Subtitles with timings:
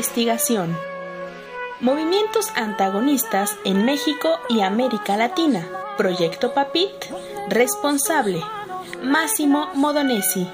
[0.00, 0.74] investigación.
[1.80, 5.68] Movimientos antagonistas en México y América Latina.
[5.98, 6.90] Proyecto Papit.
[7.50, 8.42] Responsable.
[9.02, 10.48] Máximo Modonesi.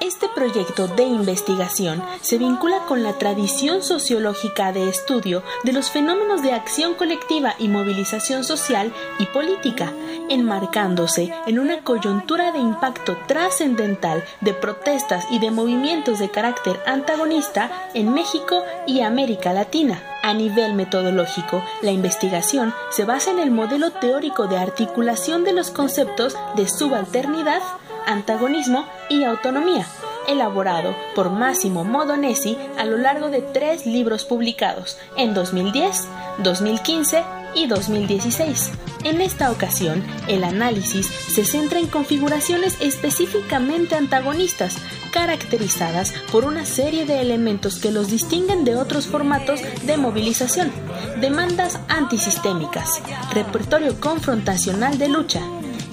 [0.00, 6.42] Este proyecto de investigación se vincula con la tradición sociológica de estudio de los fenómenos
[6.42, 9.92] de acción colectiva y movilización social y política,
[10.28, 17.70] enmarcándose en una coyuntura de impacto trascendental de protestas y de movimientos de carácter antagonista
[17.94, 20.02] en México y América Latina.
[20.22, 25.70] A nivel metodológico, la investigación se basa en el modelo teórico de articulación de los
[25.70, 27.60] conceptos de subalternidad,
[28.06, 29.86] antagonismo y autonomía,
[30.26, 37.66] elaborado por Massimo Modonesi a lo largo de tres libros publicados en 2010, 2015 y
[37.66, 38.70] 2016.
[39.04, 44.78] En esta ocasión, el análisis se centra en configuraciones específicamente antagonistas,
[45.12, 50.72] caracterizadas por una serie de elementos que los distinguen de otros formatos de movilización,
[51.20, 55.40] demandas antisistémicas, repertorio confrontacional de lucha,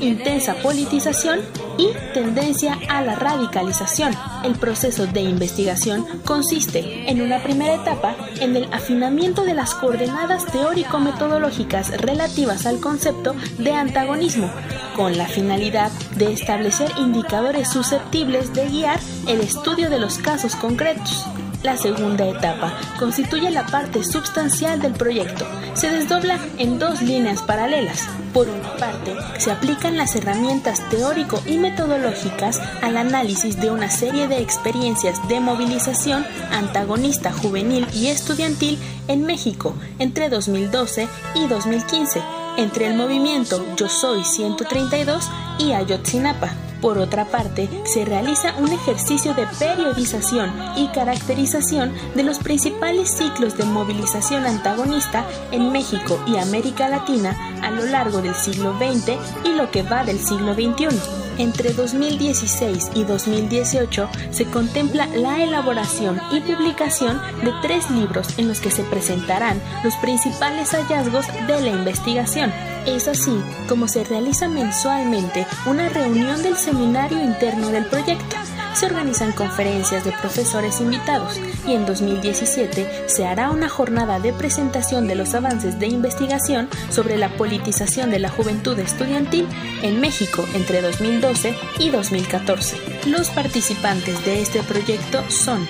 [0.02, 1.40] intensa politización
[1.78, 4.14] y tendencia a la radicalización.
[4.44, 10.46] El proceso de investigación consiste, en una primera etapa, en el afinamiento de las coordenadas
[10.48, 14.52] teórico-metodológicas relativas al concepto de antagonismo,
[14.96, 21.26] con la finalidad de establecer indicadores susceptibles de guiar el estudio de los casos concretos.
[21.64, 25.46] La segunda etapa constituye la parte sustancial del proyecto.
[25.76, 28.08] Se desdobla en dos líneas paralelas.
[28.34, 34.28] Por una parte, se aplican las herramientas teórico y metodológicas al análisis de una serie
[34.28, 42.22] de experiencias de movilización antagonista juvenil y estudiantil en México entre 2012 y 2015,
[42.58, 45.30] entre el movimiento Yo Soy 132
[45.60, 46.71] y Ayotzinapa.
[46.82, 53.56] Por otra parte, se realiza un ejercicio de periodización y caracterización de los principales ciclos
[53.56, 59.14] de movilización antagonista en México y América Latina a lo largo del siglo XX
[59.46, 61.31] y lo que va del siglo XXI.
[61.42, 68.60] Entre 2016 y 2018 se contempla la elaboración y publicación de tres libros en los
[68.60, 72.54] que se presentarán los principales hallazgos de la investigación.
[72.86, 78.41] Es así como se realiza mensualmente una reunión del seminario interno del proyecto.
[78.74, 85.08] Se organizan conferencias de profesores invitados y en 2017 se hará una jornada de presentación
[85.08, 89.48] de los avances de investigación sobre la politización de la juventud estudiantil
[89.82, 92.78] en México entre 2012 y 2014.
[93.08, 95.68] Los participantes de este proyecto son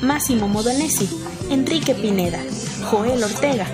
[0.00, 1.08] Máximo Modonesi,
[1.50, 2.40] Enrique Pineda,
[2.90, 3.66] Joel Ortega,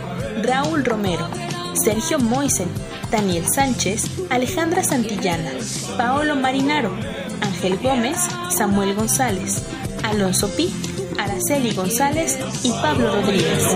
[0.43, 1.29] Raúl Romero,
[1.75, 2.69] Sergio Moisen,
[3.11, 5.51] Daniel Sánchez, Alejandra Santillana,
[5.99, 6.97] Paolo Marinaro,
[7.43, 8.17] Ángel Gómez,
[8.57, 9.63] Samuel González,
[10.05, 10.73] Alonso Pi,
[11.19, 13.67] Araceli González y Pablo Rodríguez.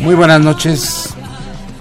[0.00, 1.14] Muy buenas noches.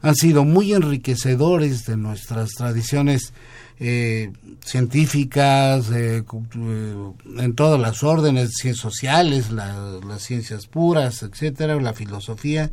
[0.00, 3.32] han sido muy enriquecedores de nuestras tradiciones
[3.80, 4.32] eh,
[4.64, 6.94] científicas, eh, eh,
[7.38, 12.72] en todas las órdenes, ciencias sociales, las ciencias puras, etcétera, la filosofía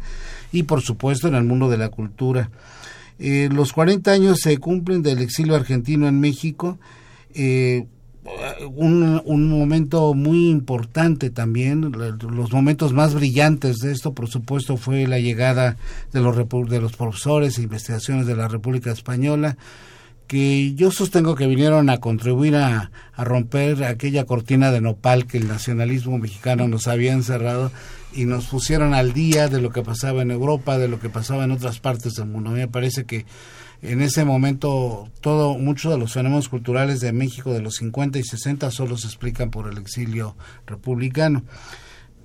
[0.52, 2.50] y por supuesto en el mundo de la cultura.
[3.20, 6.80] los 40 años se cumplen del exilio argentino en México.
[8.76, 15.06] Un, un, momento muy importante también, los momentos más brillantes de esto, por supuesto, fue
[15.06, 15.78] la llegada
[16.12, 19.58] de los, de los profesores e investigaciones de la República Española,
[20.28, 25.48] que yo sostengo que vinieron a contribuir a, romper aquella cortina de nopal que el
[25.48, 27.72] nacionalismo mexicano nos había encerrado
[28.14, 31.44] y nos pusieron al día de lo que pasaba en Europa, de lo que pasaba
[31.44, 32.50] en otras partes del mundo.
[32.50, 33.26] A me parece que
[33.82, 38.24] en ese momento todo muchos de los fenómenos culturales de México de los 50 y
[38.24, 40.36] 60 solo se explican por el exilio
[40.66, 41.44] republicano.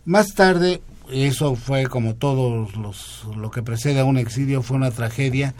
[0.04, 0.80] Más tarde,
[1.10, 5.54] eso fue como todos los lo que precede a un exilio fue una tragedia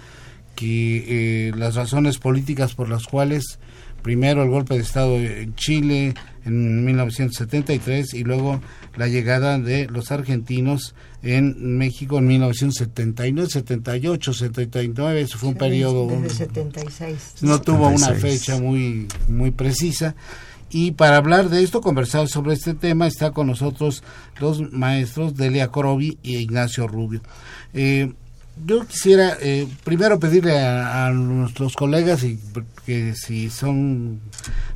[0.54, 3.58] que eh, las razones políticas por las cuales
[4.02, 6.14] primero el golpe de Estado en Chile
[6.44, 8.61] en 1973 y luego
[8.97, 16.06] la llegada de los argentinos en México en 1979, 78, 79, eso fue un periodo...
[16.06, 17.35] Desde 76.
[17.43, 20.14] No tuvo una fecha muy, muy precisa.
[20.70, 24.05] Y para hablar de esto, conversar sobre este tema, está con nosotros
[24.38, 27.23] los maestros Delia Corobi y Ignacio Rubio.
[27.75, 28.12] Eh,
[28.64, 32.38] yo quisiera eh, primero pedirle a, nuestros colegas y
[32.86, 34.20] que si son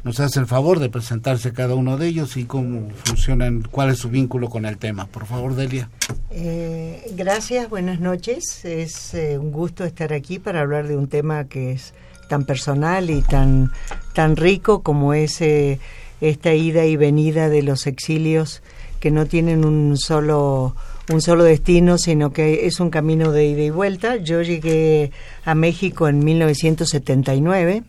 [0.03, 3.99] nos hacen el favor de presentarse cada uno de ellos y cómo funcionan, cuál es
[3.99, 5.07] su vínculo con el tema.
[5.07, 5.89] Por favor, Delia.
[6.31, 8.65] Eh, gracias, buenas noches.
[8.65, 11.95] Es eh, un gusto estar aquí para hablar de un tema que es
[12.29, 13.71] tan personal y tan
[14.15, 18.63] tan rico como es esta ida y venida de los exilios
[19.01, 20.75] que no tienen un solo
[21.13, 24.17] un solo destino, sino que es un camino de ida y vuelta.
[24.17, 25.11] Yo llegué
[25.45, 27.83] a México en 1979.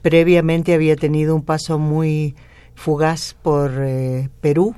[0.00, 2.34] Previamente había tenido un paso muy
[2.74, 4.74] fugaz por eh, Perú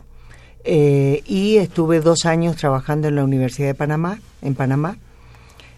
[0.65, 4.99] eh, y estuve dos años trabajando en la Universidad de Panamá, en Panamá.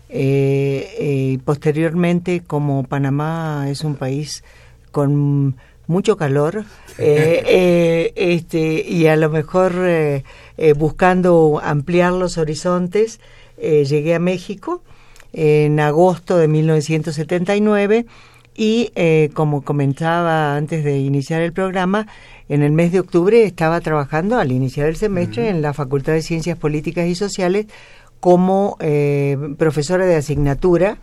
[0.08, 4.44] Eh, y posteriormente, como Panamá es un país
[4.92, 6.64] con mucho calor
[6.98, 9.74] este, y a lo mejor
[10.58, 13.20] eh, buscando ampliar los horizontes,
[13.58, 14.82] eh, llegué a México
[15.34, 18.06] en agosto de 1979
[18.54, 22.06] y, eh, como comentaba antes de iniciar el programa,
[22.48, 26.22] en el mes de octubre estaba trabajando al iniciar el semestre en la Facultad de
[26.22, 27.66] Ciencias Políticas y Sociales
[28.18, 28.78] como
[29.58, 30.96] profesora de asignatura.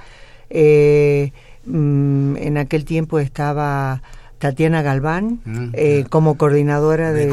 [1.66, 4.02] Mm, en aquel tiempo estaba
[4.44, 7.30] Tatiana Galván mm, eh, como coordinadora de,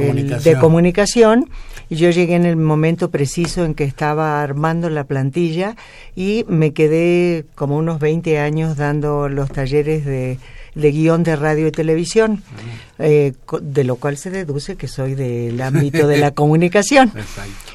[0.61, 1.51] comunicación.
[1.89, 5.75] y yo llegué en el momento preciso en que estaba armando la plantilla
[6.15, 10.39] y me quedé como unos 20 años dando los talleres de,
[10.77, 13.01] guion de radio y televisión, mm.
[13.01, 17.11] eh, de lo cual se deduce que soy del ámbito de la comunicación.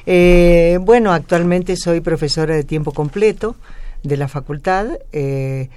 [0.06, 3.58] Eh, bueno, actualmente soy profesora de tiempo completo
[4.02, 4.88] de la facultad.
[5.12, 5.68] Eh,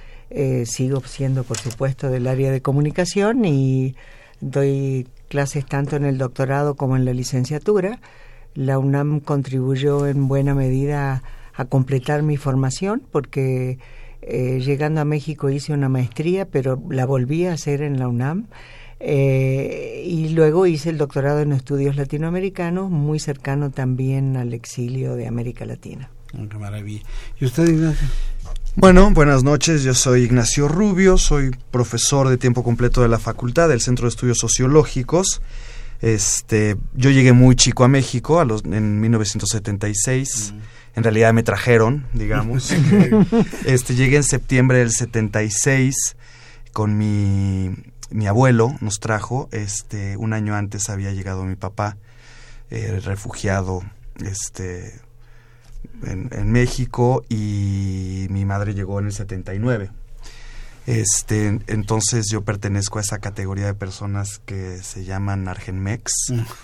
[0.65, 3.95] sigo siendo, por supuesto, del área de comunicación y
[4.41, 7.99] doy clases tanto en el doctorado como en la licenciatura.
[8.55, 13.79] La UNAM contribuyó en buena medida a completar mi formación porque
[14.21, 18.47] eh, llegando a México hice una maestría, pero la volví a hacer en la UNAM.
[19.01, 25.27] Eh, y luego hice el doctorado en estudios latinoamericanos, muy cercano también al exilio de
[25.27, 26.09] América Latina.
[26.37, 27.01] Oh, qué maravilla.
[27.39, 28.07] ¿Y usted, Ignacio?
[28.75, 29.83] Bueno, buenas noches.
[29.83, 34.09] Yo soy Ignacio Rubio, soy profesor de tiempo completo de la facultad del Centro de
[34.09, 35.41] Estudios Sociológicos.
[36.01, 40.53] Este, yo llegué muy chico a México a los, en 1976.
[40.53, 40.59] Mm.
[40.97, 42.71] En realidad me trajeron, digamos.
[43.65, 46.15] este, llegué en septiembre del 76
[46.71, 47.75] con mi,
[48.11, 49.49] mi abuelo, nos trajo.
[49.51, 51.97] Este, un año antes había llegado mi papá,
[52.69, 53.81] eh, refugiado,
[54.23, 55.01] este,
[56.03, 59.91] en, México y mi madre llegó en el 79.
[60.85, 66.11] Este, entonces yo pertenezco a esa categoría de personas que se llaman Argenmex.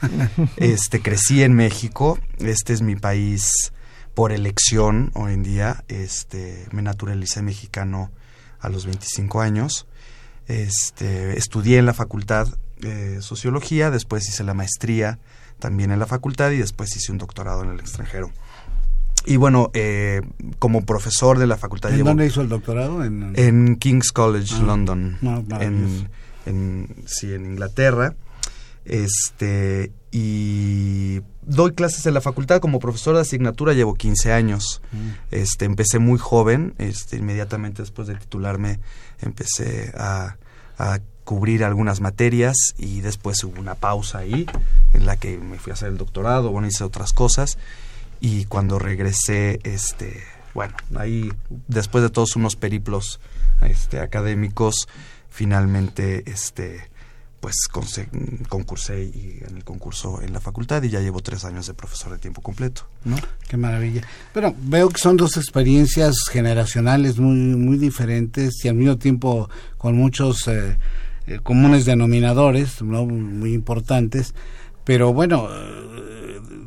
[0.58, 3.72] este, crecí en México, este es mi país
[4.14, 5.84] por elección hoy en día.
[5.88, 8.12] Este, me naturalicé mexicano
[8.60, 9.88] a los 25 años.
[10.48, 12.48] Este, estudié en la facultad
[12.80, 15.20] de sociología, después hice la maestría
[15.60, 18.32] también en la facultad y después hice un doctorado en el extranjero.
[19.26, 20.22] Y bueno, eh,
[20.60, 21.92] como profesor de la facultad...
[21.94, 23.04] ¿En dónde hizo el doctorado?
[23.04, 25.18] En, King's College, ah, London.
[25.60, 26.10] en,
[26.46, 28.16] en, sí, en Inglaterra.
[28.86, 34.82] Este, y doy clases en la facultad como profesor de asignatura, llevo 15 años.
[34.92, 35.10] Mm.
[35.32, 38.80] Este, empecé muy joven, este, inmediatamente después de titularme
[39.22, 40.38] empecé a,
[40.78, 44.46] a cubrir algunas materias y después hubo una pausa ahí
[44.94, 47.58] en la que me fui a hacer el doctorado, bueno, hice otras cosas
[48.26, 50.24] y cuando regresé, este,
[50.56, 51.32] bueno, ahí
[51.68, 53.20] después de todos unos periplos
[53.62, 54.88] este, académicos,
[55.30, 56.90] finalmente, este,
[57.40, 57.68] pues
[58.50, 62.14] concursé y en el concurso en la facultad y ya llevo tres años de profesor
[62.14, 63.16] de tiempo completo, ¿no?
[63.48, 64.02] Qué maravilla.
[64.34, 69.96] Pero veo que son dos experiencias generacionales muy muy diferentes y al mismo tiempo con
[69.96, 70.80] muchos eh,
[71.28, 73.06] eh, comunes denominadores, ¿no?
[73.06, 74.34] Muy importantes.
[74.84, 75.48] Pero bueno,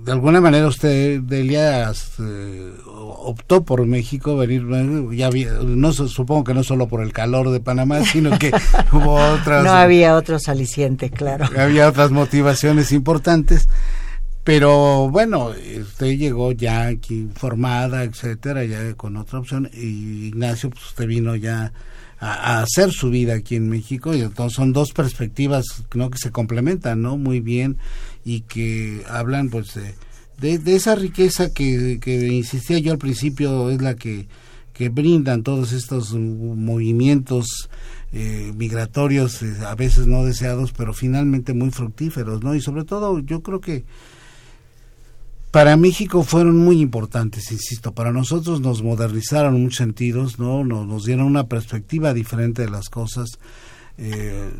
[0.08, 4.64] de alguna manera usted, Delia, eh, optó por México venir,
[5.12, 5.28] ya
[5.66, 8.50] no supongo que no solo por el calor de Panamá, sino que
[8.92, 9.62] hubo otras...
[9.64, 11.44] No había otros alicientes, claro.
[11.58, 13.68] Había otras motivaciones importantes.
[14.44, 19.68] Pero bueno, usted llegó ya aquí formada, etcétera, ya con otra opción.
[19.74, 21.70] Y Ignacio, pues usted vino ya
[22.20, 24.14] a, hacer su vida aquí en México.
[24.14, 26.10] Y entonces son dos perspectivas ¿no?
[26.10, 27.16] que se complementan, ¿no?
[27.16, 27.76] Muy bien
[28.24, 29.78] y que hablan pues
[30.38, 34.28] de, de, esa riqueza que, que, insistía yo al principio es la que,
[34.74, 37.70] que brindan todos estos movimientos
[38.12, 43.18] eh, migratorios eh, a veces no deseados pero finalmente muy fructíferos no y sobre todo
[43.20, 43.84] yo creo que
[45.50, 50.64] para México fueron muy importantes, insisto, para nosotros nos modernizaron en muchos sentidos, ¿no?
[50.64, 53.38] Nos, nos dieron una perspectiva diferente de las cosas,
[54.00, 54.50] eh,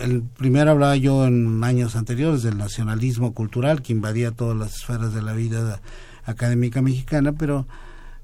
[0.00, 5.14] el primero hablaba yo en años anteriores del nacionalismo cultural que invadía todas las esferas
[5.14, 5.80] de la vida
[6.24, 7.68] académica mexicana, pero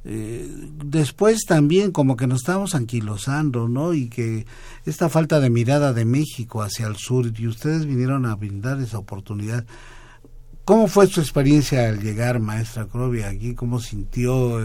[0.04, 0.48] eh,
[0.84, 3.94] después también como que nos estábamos anquilosando, ¿no?
[3.94, 4.46] Y que
[4.84, 8.98] esta falta de mirada de México hacia el sur, y ustedes vinieron a brindar esa
[8.98, 9.64] oportunidad.
[10.66, 13.54] ¿Cómo fue su experiencia al llegar, maestra Crovia, aquí?
[13.54, 14.58] ¿Cómo sintió?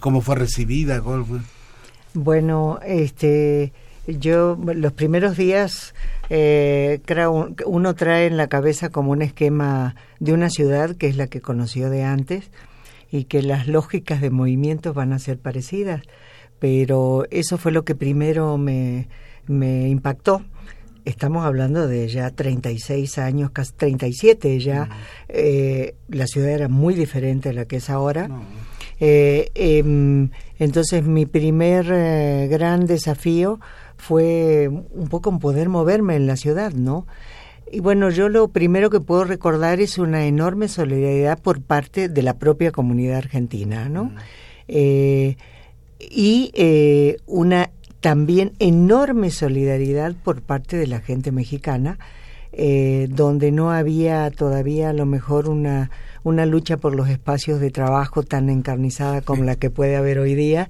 [0.00, 1.02] ¿Cómo fue recibida?
[2.12, 3.72] Bueno, este
[4.06, 5.94] yo los primeros días
[6.28, 7.00] eh,
[7.64, 11.40] uno trae en la cabeza como un esquema de una ciudad que es la que
[11.40, 12.50] conoció de antes
[13.10, 16.02] y que las lógicas de movimientos van a ser parecidas,
[16.58, 19.08] pero eso fue lo que primero me,
[19.46, 20.42] me impactó.
[21.06, 24.88] Estamos hablando de ya 36 años, casi 37 ya.
[25.28, 28.28] Eh, la ciudad era muy diferente a la que es ahora.
[28.98, 33.60] Eh, em, entonces mi primer eh, gran desafío
[33.96, 37.06] fue un poco poder moverme en la ciudad, ¿no?
[37.70, 42.22] Y bueno, yo lo primero que puedo recordar es una enorme solidaridad por parte de
[42.22, 44.10] la propia comunidad argentina, ¿no?
[44.66, 46.52] Y
[47.26, 51.98] una también enorme solidaridad por parte de la gente mexicana,
[52.52, 55.90] eh, donde no había todavía a lo mejor una
[56.26, 60.34] una lucha por los espacios de trabajo tan encarnizada como la que puede haber hoy
[60.34, 60.68] día,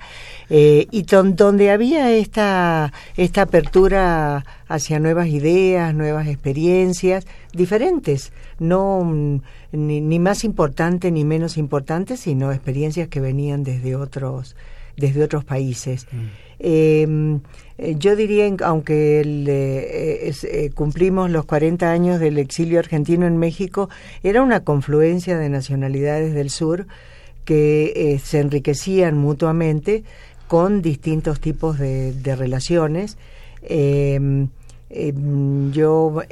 [0.51, 9.41] eh, y donde había esta, esta apertura hacia nuevas ideas, nuevas experiencias, diferentes, no mm,
[9.73, 14.57] ni, más importantes ni menos importantes, sino experiencias que venían desde otros,
[14.99, 16.07] desde otros países.
[16.13, 16.46] Mm.
[16.59, 17.41] Em,
[17.79, 23.89] eh, yo diría, aunque eh, eh, cumplimos los 40 años del exilio argentino en México,
[24.23, 26.87] era una confluencia de nacionalidades del sur
[27.45, 30.03] que se enriquecían mutuamente
[30.49, 33.19] con distintos tipos de, relaciones.
[33.63, 34.49] Em,
[34.91, 36.23] em, yo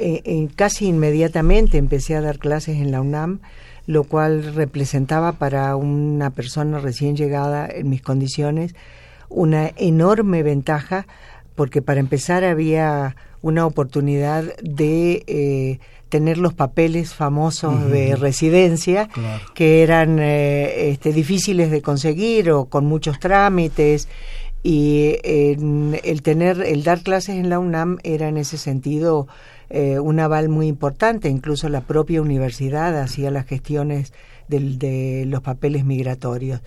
[0.56, 3.40] casi inmediatamente empecé a dar clases en la UNAM,
[3.86, 8.74] lo cual representaba para una persona recién llegada en mis condiciones
[9.34, 11.06] una enorme ventaja
[11.54, 19.08] porque para empezar había una oportunidad de eh, tener los papeles famosos de residencia
[19.54, 24.08] que eran eh, este, difíciles de conseguir o con muchos trámites.
[24.62, 29.28] Y el tener el dar clases en la UNAM era en ese sentido
[29.68, 31.28] eh, un aval muy importante.
[31.28, 34.14] Incluso la propia universidad hacía las gestiones
[34.48, 36.62] de los papeles migratorios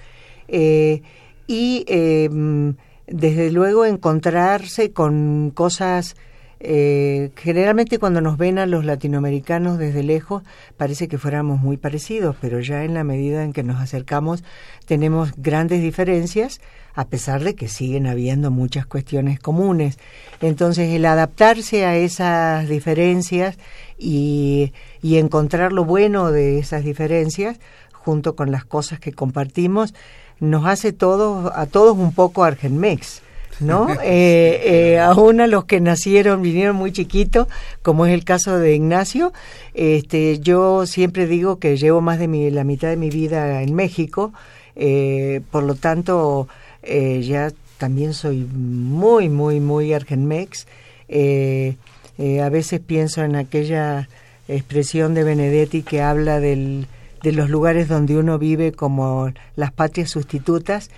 [1.48, 2.76] y em,
[3.08, 6.16] desde luego encontrarse con cosas
[6.60, 10.42] eh, generalmente cuando nos ven a los latinoamericanos desde lejos
[10.76, 14.44] parece que fuéramos muy parecidos, pero ya en la medida en que nos acercamos
[14.86, 16.60] tenemos grandes diferencias,
[16.96, 20.00] a pesar de que siguen habiendo muchas cuestiones comunes.
[20.42, 23.58] Entonces el adaptarse a esas diferencias
[24.00, 24.74] y,
[25.04, 27.60] y encontrar lo bueno de esas diferencias
[27.92, 29.94] junto con las cosas que compartimos,
[30.40, 33.22] nos hace todos, a todos un poco Argenmex.
[33.60, 33.88] ¿no?
[34.04, 34.62] Eh,
[34.94, 37.48] eh, aún a los que nacieron, vinieron muy chiquitos,
[37.82, 39.34] como es el caso de Ignacio,
[39.74, 43.74] este, yo siempre digo que llevo más de mi, la mitad de mi vida en
[43.74, 44.32] México,
[44.76, 46.48] eh, por lo tanto,
[46.84, 50.68] eh, ya también soy muy, muy, muy argenmex.
[51.08, 51.76] Eh,
[52.18, 54.10] eh, a veces pienso en aquella
[54.48, 56.88] expresión de Benedetti que habla del,
[57.24, 60.90] de los lugares donde uno vive como las patrias sustitutas,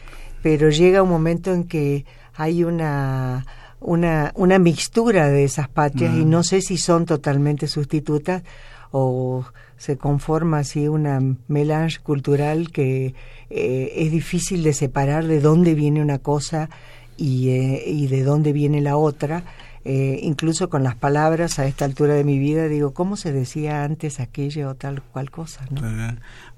[0.42, 3.46] pero llega un momento en que hay una,
[3.80, 8.44] una, una mixtura de esas patrias y no sé si son totalmente sustitutas
[8.92, 9.46] o
[9.78, 13.14] se conforma así una melange cultural que
[13.50, 16.70] eh, es difícil de separar de dónde viene una cosa
[17.18, 19.44] y, eh, y de dónde viene la otra.
[19.86, 23.86] Eh, incluso con las palabras a esta altura de mi vida digo cómo se decía
[23.86, 25.80] antes aquello o tal cual cosa ¿no?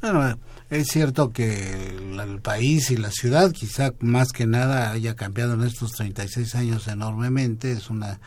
[0.02, 0.40] bueno
[0.72, 5.62] es cierto que el país y la ciudad quizá más que nada haya cambiado en
[5.62, 8.20] estos 36 años enormemente es una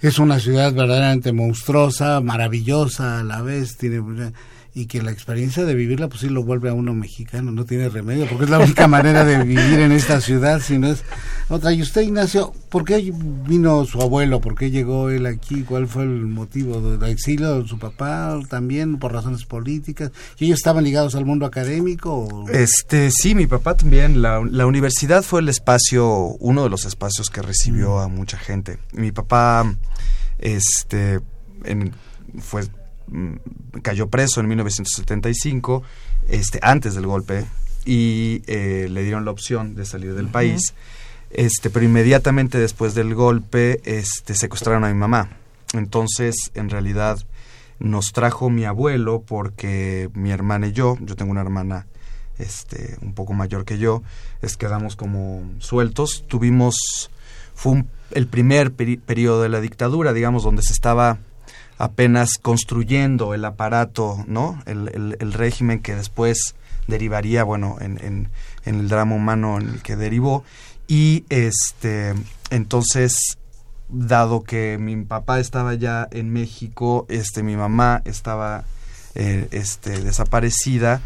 [0.00, 4.32] es una ciudad verdaderamente monstruosa maravillosa a la vez tiene
[4.76, 7.88] y que la experiencia de vivirla pues sí lo vuelve a uno mexicano, no tiene
[7.88, 11.04] remedio, porque es la única manera de vivir en esta ciudad, si no es
[11.48, 11.72] otra.
[11.72, 13.12] Y usted, Ignacio, ¿por qué
[13.46, 14.40] vino su abuelo?
[14.40, 15.62] ¿Por qué llegó él aquí?
[15.62, 18.36] ¿Cuál fue el motivo del exilio de su papá?
[18.50, 20.10] También por razones políticas.
[20.40, 22.44] ¿Y ellos estaban ligados al mundo académico?
[22.52, 24.22] Este, sí, mi papá también.
[24.22, 26.06] La, la, universidad fue el espacio,
[26.40, 28.78] uno de los espacios que recibió a mucha gente.
[28.92, 29.72] Mi papá,
[30.40, 31.20] este,
[31.64, 31.92] en,
[32.40, 32.83] fue Mm,
[33.82, 35.82] cayó preso en 1975,
[36.28, 37.44] este, antes del golpe,
[37.84, 40.74] y eh, le dieron la opción de salir del país.
[41.30, 45.30] Este, pero inmediatamente después del golpe, este, secuestraron a mi mamá.
[45.72, 47.18] Entonces, en realidad,
[47.80, 51.86] nos trajo mi abuelo porque mi hermana y yo, yo tengo una hermana
[52.38, 54.02] este, un poco mayor que yo,
[54.42, 56.24] es quedamos como sueltos.
[56.28, 57.10] Tuvimos,
[57.54, 61.18] fue el primer periodo de la dictadura, digamos, donde se estaba
[61.78, 64.62] apenas construyendo el aparato, ¿no?
[64.66, 66.54] El, el, régimen que después
[66.86, 68.28] derivaría, bueno, en, en,
[68.64, 70.44] el drama humano en el que derivó.
[70.86, 72.14] Y este,
[72.50, 73.38] entonces,
[73.88, 78.64] dado que mi papá estaba ya en México, este, mi mamá estaba
[79.14, 81.00] eh, este, desaparecida,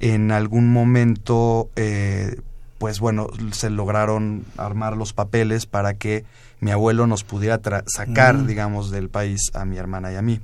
[0.00, 2.40] en algún momento, eh,
[2.78, 6.24] pues bueno, se lograron armar los papeles para que
[6.64, 10.40] mi abuelo nos pudiera sacar, digamos, del país a mi hermana y a mí.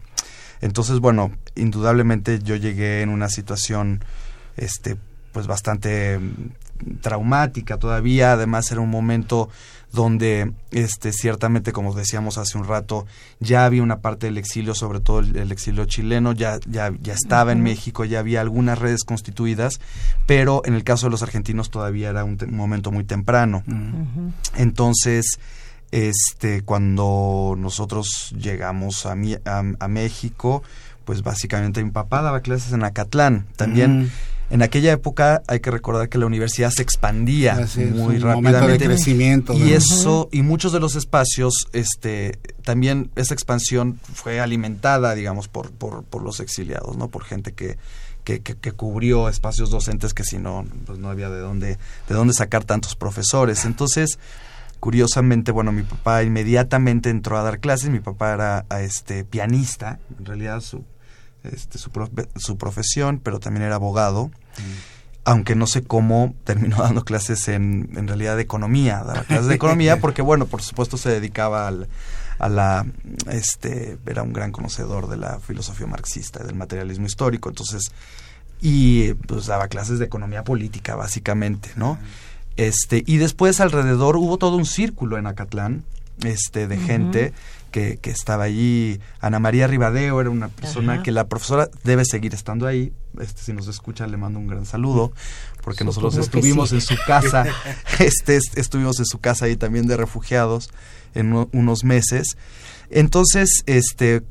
[0.60, 4.04] Entonces, bueno, indudablemente yo llegué en una situación,
[4.58, 4.98] este,
[5.32, 8.32] pues bastante mm, traumática todavía.
[8.32, 9.48] Además, era un momento
[9.92, 13.06] donde, este, ciertamente, como decíamos hace un rato,
[13.38, 17.52] ya había una parte del exilio, sobre todo el, exilio chileno, ya, ya, ya estaba
[17.52, 19.80] en México, ya había algunas redes constituidas,
[20.26, 23.64] pero en el caso de los argentinos todavía era un, momento muy temprano.
[24.54, 25.38] Entonces,
[25.92, 30.62] este, cuando nosotros llegamos a, a, México,
[31.04, 33.46] pues básicamente mi papá daba clases en Acatlán.
[33.56, 34.10] También mm.
[34.50, 38.84] en aquella época hay que recordar que la universidad se expandía muy rápidamente.
[38.84, 45.48] crecimiento, y eso, y muchos de los espacios, este, también esa expansión fue alimentada, digamos,
[45.48, 47.08] por, por, por los exiliados, ¿no?
[47.08, 47.78] Por gente que,
[48.22, 52.14] que, que, que, cubrió espacios docentes que si no, pues no había de dónde, de
[52.14, 53.64] dónde sacar tantos profesores.
[53.64, 54.18] Entonces,
[54.80, 60.24] Curiosamente, bueno, mi papá inmediatamente entró a dar clases, mi papá era este pianista, en
[60.24, 60.84] realidad su,
[61.44, 61.90] este, su,
[62.36, 64.26] su profesión, pero también era abogado.
[64.26, 65.00] Mm.
[65.24, 69.54] Aunque no sé cómo terminó dando clases en, en realidad de economía, daba clases de
[69.54, 71.88] economía, porque bueno, por supuesto se dedicaba al,
[72.40, 72.86] a la
[73.30, 77.92] este era un gran conocedor de la filosofía marxista del materialismo histórico entonces
[78.62, 81.98] y pues daba clases de economía política básicamente no
[82.60, 85.82] este, y después alrededor hubo todo un círculo en Acatlán,
[86.24, 87.32] este, de gente
[87.70, 89.00] que, que, estaba allí.
[89.18, 92.92] Ana María Ribadeo era una persona que la profesora debe seguir estando ahí.
[93.18, 95.12] Este, si nos escucha, le mando un gran saludo,
[95.62, 97.46] porque nosotros estuvimos en su casa,
[97.98, 100.68] este, estuvimos en su casa ahí también de refugiados
[101.14, 102.36] en unos meses.
[102.90, 104.22] Entonces, este,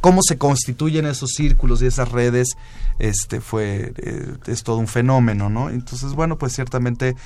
[0.00, 2.56] cómo se constituyen esos círculos y esas redes
[2.98, 7.16] este fue eh, es todo un fenómeno no entonces bueno pues ciertamente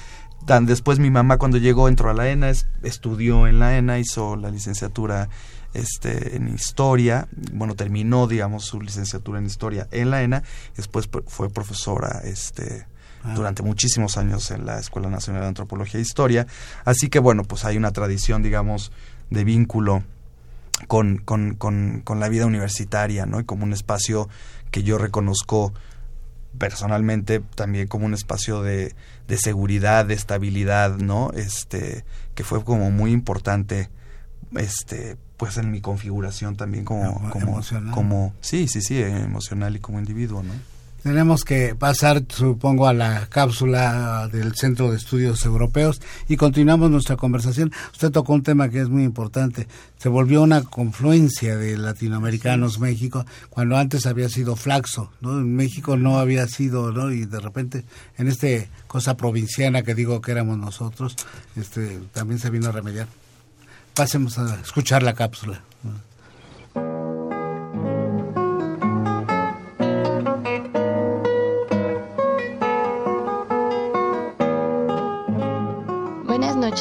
[0.47, 4.37] dan después mi mamá cuando llegó entró a la ENA estudió en la ENA hizo
[4.37, 5.29] la licenciatura
[5.75, 10.43] este en historia bueno terminó digamos su licenciatura en historia en la ENA
[10.77, 12.87] después fue profesora este
[13.25, 13.35] ah.
[13.35, 16.47] durante muchísimos años en la Escuela Nacional de Antropología e Historia
[16.85, 18.91] así que bueno pues hay una tradición digamos
[19.31, 20.03] de vínculo
[20.89, 23.41] con, con, con, con la vida universitaria, ¿no?
[23.41, 24.29] Y como un espacio
[24.71, 25.73] que yo reconozco
[26.59, 28.95] personalmente también como un espacio de,
[29.29, 31.31] de seguridad, de estabilidad, ¿no?
[31.35, 33.91] Este, que fue como muy importante,
[34.57, 37.61] este, pues en mi configuración también como, como,
[37.93, 40.53] como, sí, sí, sí, emocional y como individuo, ¿no?
[41.03, 47.17] Tenemos que pasar, supongo, a la cápsula del Centro de Estudios Europeos y continuamos nuestra
[47.17, 47.73] conversación.
[47.91, 49.67] Usted tocó un tema que es muy importante.
[49.99, 55.41] Se volvió una confluencia de latinoamericanos México, cuando antes había sido Flaxo, ¿no?
[55.41, 57.11] En México no había sido, ¿no?
[57.11, 57.85] Y de repente,
[58.17, 61.17] en este cosa provinciana que digo que éramos nosotros,
[61.57, 63.09] este, también se vino a remediar.
[63.95, 65.63] Pasemos a escuchar la cápsula.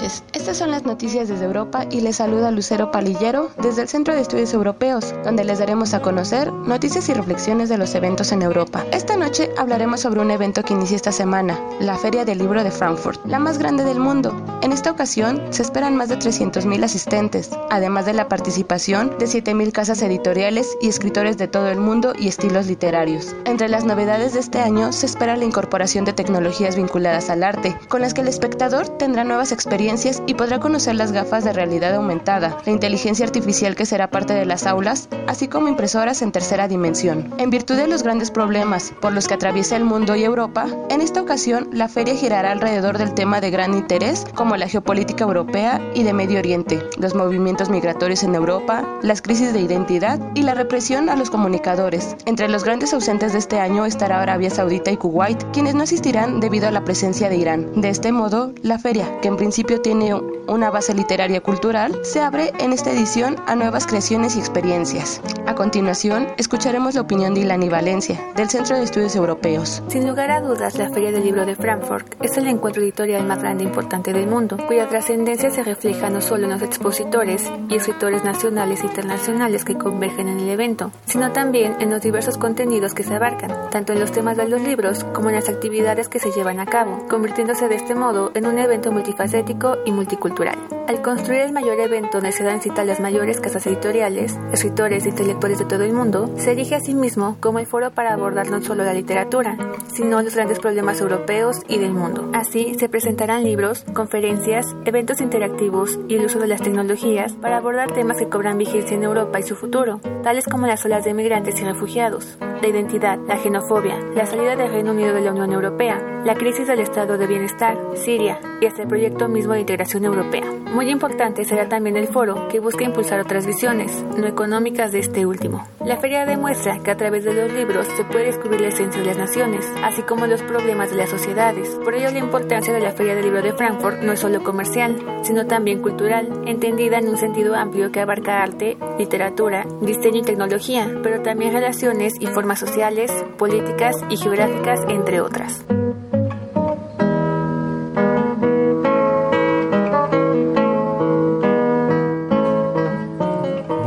[0.01, 4.21] Estas son las noticias desde Europa y les saluda Lucero Palillero desde el Centro de
[4.21, 8.83] Estudios Europeos, donde les daremos a conocer noticias y reflexiones de los eventos en Europa.
[8.91, 12.71] Esta noche hablaremos sobre un evento que inicia esta semana, la Feria del Libro de
[12.71, 14.33] Frankfurt, la más grande del mundo.
[14.63, 19.71] En esta ocasión se esperan más de 300.000 asistentes, además de la participación de 7.000
[19.71, 23.35] casas editoriales y escritores de todo el mundo y estilos literarios.
[23.45, 27.77] Entre las novedades de este año se espera la incorporación de tecnologías vinculadas al arte,
[27.87, 29.90] con las que el espectador tendrá nuevas experiencias
[30.25, 34.45] y podrá conocer las gafas de realidad aumentada, la inteligencia artificial que será parte de
[34.45, 37.33] las aulas, así como impresoras en tercera dimensión.
[37.39, 41.01] En virtud de los grandes problemas por los que atraviesa el mundo y Europa, en
[41.01, 45.81] esta ocasión la feria girará alrededor del tema de gran interés como la geopolítica europea
[45.93, 50.53] y de Medio Oriente, los movimientos migratorios en Europa, las crisis de identidad y la
[50.53, 52.15] represión a los comunicadores.
[52.25, 56.39] Entre los grandes ausentes de este año estará Arabia Saudita y Kuwait, quienes no asistirán
[56.39, 57.81] debido a la presencia de Irán.
[57.81, 60.13] De este modo, la feria, que en principio tiene
[60.47, 65.21] una base literaria cultural, se abre en esta edición a nuevas creaciones y experiencias.
[65.45, 69.81] A continuación, escucharemos la opinión de Ilani Valencia, del Centro de Estudios Europeos.
[69.87, 73.39] Sin lugar a dudas, la Feria del Libro de Frankfurt es el encuentro editorial más
[73.39, 77.75] grande e importante del mundo, cuya trascendencia se refleja no solo en los expositores y
[77.75, 82.93] escritores nacionales e internacionales que convergen en el evento, sino también en los diversos contenidos
[82.93, 86.19] que se abarcan, tanto en los temas de los libros como en las actividades que
[86.19, 90.57] se llevan a cabo, convirtiéndose de este modo en un evento multifacético y multicultural.
[90.91, 95.09] Al construir el mayor evento donde se dan cita las mayores casas editoriales, escritores e
[95.09, 98.49] intelectuales de todo el mundo, se erige a sí mismo como el foro para abordar
[98.49, 99.57] no solo la literatura,
[99.93, 102.29] sino los grandes problemas europeos y del mundo.
[102.33, 107.93] Así, se presentarán libros, conferencias, eventos interactivos y el uso de las tecnologías para abordar
[107.93, 111.57] temas que cobran vigencia en Europa y su futuro, tales como las olas de migrantes
[111.61, 116.01] y refugiados, la identidad, la xenofobia, la salida del Reino Unido de la Unión Europea,
[116.25, 120.43] la crisis del estado de bienestar, Siria y hasta el proyecto mismo de integración europea.
[120.73, 125.25] Muy importante será también el foro que busca impulsar otras visiones, no económicas de este
[125.25, 125.67] último.
[125.85, 129.07] La feria demuestra que a través de los libros se puede descubrir la esencia de
[129.07, 131.69] las naciones, así como los problemas de las sociedades.
[131.83, 134.95] Por ello la importancia de la Feria del Libro de Frankfurt no es solo comercial,
[135.23, 140.89] sino también cultural, entendida en un sentido amplio que abarca arte, literatura, diseño y tecnología,
[141.03, 145.65] pero también relaciones y formas sociales, políticas y geográficas, entre otras.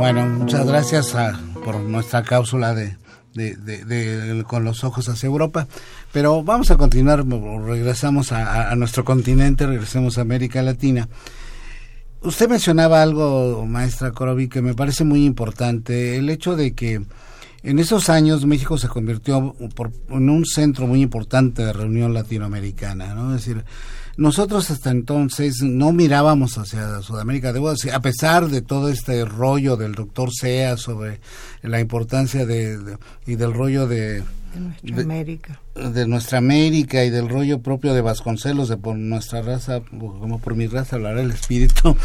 [0.05, 1.15] Bueno, muchas gracias
[1.63, 2.95] por nuestra cápsula de,
[4.45, 5.67] con los ojos hacia Europa.
[6.11, 11.09] Pero vamos a continuar, regresamos a, nuestro continente, regresemos a América Latina.
[12.21, 17.01] Usted mencionaba algo, maestra Corovi, que me parece muy importante, el hecho de que
[17.63, 19.55] en esos años México se convirtió
[20.09, 23.35] en un centro muy importante de reunión latinoamericana, ¿no?
[23.35, 23.65] Es decir,
[24.17, 29.75] nosotros hasta entonces no mirábamos hacia Sudamérica, debo decir, a pesar de todo este rollo
[29.75, 31.19] del doctor Sea sobre
[31.61, 34.23] la importancia de, y del rollo de,
[34.55, 35.61] nuestra América.
[35.75, 40.55] De nuestra América y del rollo propio de Vasconcelos, de por nuestra raza, como por
[40.55, 41.95] mi raza hablará el espíritu.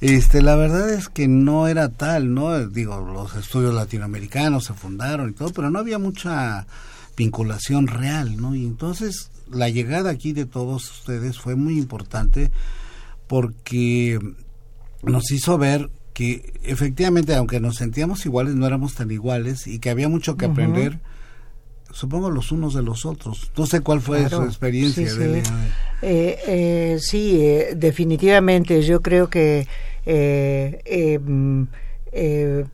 [0.00, 2.68] Este, la verdad es que no era tal, ¿no?
[2.68, 6.68] Digo, los estudios latinoamericanos se fundaron y todo, pero no había mucha
[7.18, 8.54] vinculación real, ¿no?
[8.54, 12.50] Y entonces la llegada aquí de todos ustedes fue muy importante
[13.26, 14.18] porque
[15.02, 19.90] nos hizo ver que efectivamente, aunque nos sentíamos iguales, no éramos tan iguales y que
[19.90, 21.00] había mucho que aprender,
[21.92, 23.50] supongo, los unos de los otros.
[23.56, 25.08] No sé cuál fue su experiencia.
[25.08, 25.52] Sí, sí.
[26.02, 28.82] Eh, eh, sí eh, definitivamente.
[28.82, 29.66] Yo creo que
[30.06, 31.62] mm,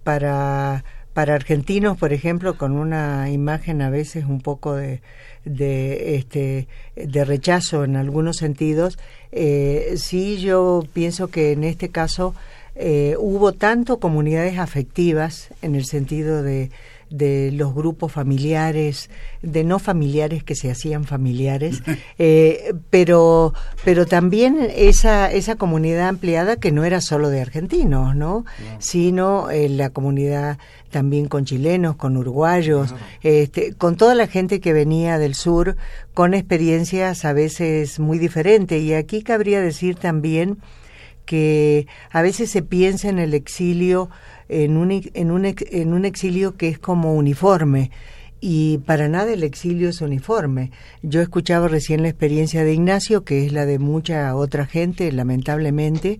[0.02, 5.00] para, para argentinos, por ejemplo, con una imagen a veces un poco de
[5.44, 8.98] de, este, de rechazo en algunos sentidos,
[9.33, 12.35] eh, sí yo pienso que en este caso
[12.74, 16.70] eh, hubo tanto comunidades afectivas en el sentido de,
[17.16, 19.09] de los grupos familiares,
[19.40, 21.81] de no familiares que se hacían familiares,
[22.18, 28.44] eh, pero, pero también esa, esa comunidad ampliada que no era solo de argentinos, ¿no?
[28.81, 30.59] Sino eh, la comunidad
[30.90, 35.77] también con chilenos, con uruguayos, este, con toda la gente que venía del sur,
[36.14, 38.83] con experiencias a veces muy diferentes.
[38.83, 40.59] Y aquí cabría decir también
[41.27, 44.11] que a veces se piensa en el exilio
[44.62, 47.90] en un, en un, en un exilio que es como uniforme
[48.40, 50.71] y para nada el exilio es uniforme.
[51.03, 56.19] Yo escuchaba recién la experiencia de Ignacio, que es la de mucha otra gente, lamentablemente,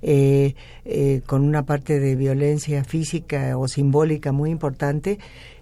[0.00, 0.54] eh,
[0.86, 5.18] eh, con una parte de violencia física o simbólica muy importante.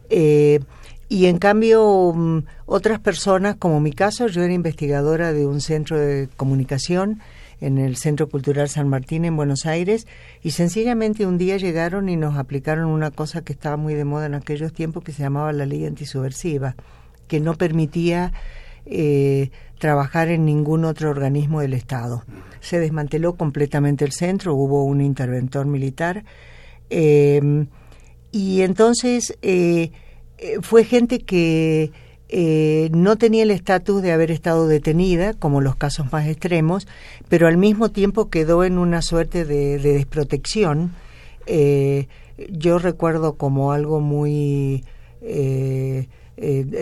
[0.09, 0.61] Eh,
[1.09, 5.99] y en cambio, mm, otras personas, como mi caso, yo era investigadora de un centro
[5.99, 7.21] de comunicación
[7.65, 10.07] en el Centro Cultural San Martín en Buenos Aires
[10.43, 14.27] y sencillamente un día llegaron y nos aplicaron una cosa que estaba muy de moda
[14.27, 16.77] en aquellos tiempos que se llamaba la ley antisubversiva,
[17.27, 18.33] que no permitía
[18.85, 22.23] eh, trabajar en ningún otro organismo del Estado.
[22.61, 26.23] Se desmanteló completamente el centro, hubo un interventor militar
[26.91, 27.67] eh,
[28.31, 29.91] y entonces eh,
[30.61, 31.93] fue gente que
[32.37, 36.89] eh, no tenía el estatus de haber estado detenida, como los casos más extremos,
[37.29, 40.91] pero al mismo tiempo quedó en una suerte de, desprotección.
[41.47, 42.09] Eh,
[42.51, 44.85] yo recuerdo como algo muy
[45.23, 46.09] eh,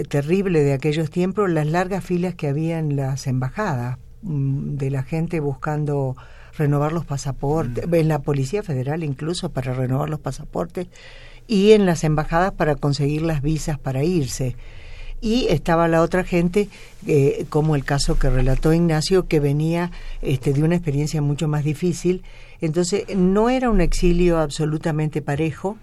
[0.09, 5.03] terrible de aquellos tiempos las largas filas que había en las embajadas mm, de la
[5.03, 6.17] gente buscando
[6.57, 7.95] renovar los pasaportes, mm.
[7.95, 10.87] en la Policía Federal incluso para renovar los pasaportes
[11.47, 14.57] y en las embajadas para conseguir las visas para irse
[15.23, 16.69] y estaba la otra gente,
[17.07, 21.65] eh, como el caso que relató Ignacio, que venía este, de una experiencia mucho más
[21.65, 22.25] difícil.
[22.61, 25.79] Entonces, no era un exilio absolutamente parejo,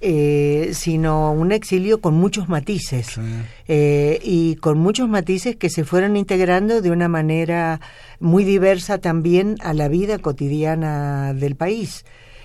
[0.00, 3.18] eh, sino un exilio con muchos matices
[3.68, 7.80] eh, y con muchos matices que se fueron integrando de una manera
[8.20, 12.04] muy diversa también a la vida cotidiana del país.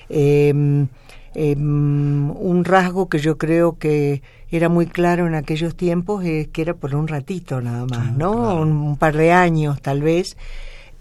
[0.10, 0.88] Em,
[1.34, 6.62] em, un rasgo que yo creo que era muy claro en aquellos tiempos es que
[6.62, 8.60] era por un ratito nada más, ¿no?
[8.62, 10.38] Un, par de años tal vez,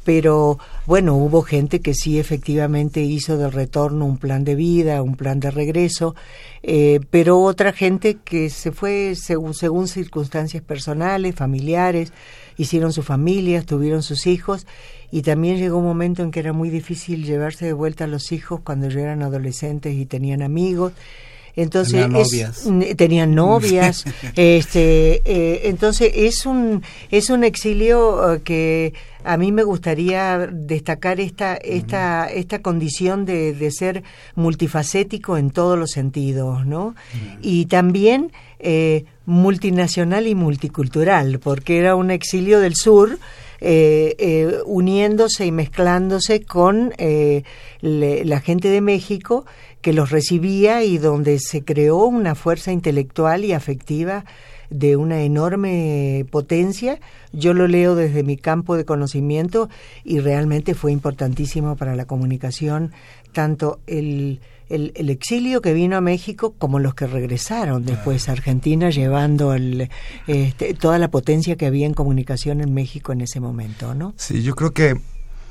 [0.05, 5.17] pero bueno, hubo gente que sí efectivamente hizo del retorno un plan de vida, un
[5.17, 6.15] plan de regreso,
[6.63, 12.13] eh, pero otra gente que se fue según, según circunstancias personales, familiares,
[12.59, 14.67] hicieron sus familias, tuvieron sus hijos
[15.11, 18.31] y también llegó un momento en que era muy difícil llevarse de vuelta a los
[18.31, 20.93] hijos cuando ya eran adolescentes y tenían amigos
[21.57, 24.05] entonces tenían novias, tenían novias
[24.37, 31.21] este, eh, entonces es un es un exilio eh, que a mí me gustaría destacar
[31.21, 34.03] esta esta esta condición de, de, ser
[34.37, 36.95] multifacético en todos los sentidos, ¿no?
[37.43, 43.19] Y también eh, multinacional y multicultural, porque era un exilio del sur.
[43.61, 46.93] Uniéndose y mezclándose con
[47.81, 49.45] la gente de México
[49.81, 54.25] que los recibía y donde se creó una fuerza intelectual y afectiva
[54.71, 57.01] de una enorme potencia.
[57.33, 59.69] Yo lo leo desde mi campo de conocimiento
[60.05, 62.93] y realmente fue importantísimo para la comunicación,
[63.33, 68.91] tanto el, el, exilio que vino a México como los que regresaron después a Argentina
[68.91, 69.89] llevando el,
[70.27, 74.15] este, toda la potencia que había en comunicación en México en ese momento, ¿no?
[74.17, 75.01] Sí, yo creo que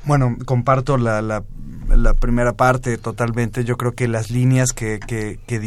[0.04, 3.64] bueno, comparto la, la, primera parte totalmente.
[3.64, 5.60] Yo creo que las líneas que, que, que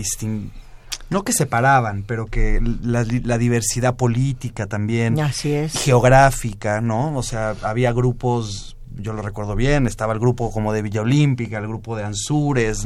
[1.12, 5.74] no que separaban, pero que la, la, diversidad política también, Así es.
[5.74, 7.16] geográfica, ¿no?
[7.18, 11.58] O sea, había grupos, yo lo recuerdo bien, estaba el grupo como de Villa Olímpica,
[11.58, 12.86] el grupo de Ansures,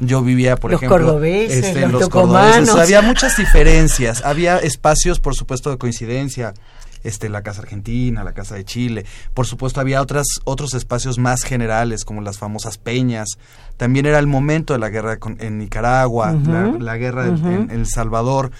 [0.00, 5.20] yo vivía, por los ejemplo, cordobeses, este, los, los cordobeses, había muchas diferencias, había espacios,
[5.20, 6.54] por supuesto, de coincidencia
[7.04, 9.04] este, la Casa Argentina, la Casa de Chile.
[9.34, 13.38] Por supuesto, había otras, otros espacios más generales, como las famosas peñas.
[13.76, 18.52] También era el momento de la guerra en Nicaragua, la, guerra en, El Salvador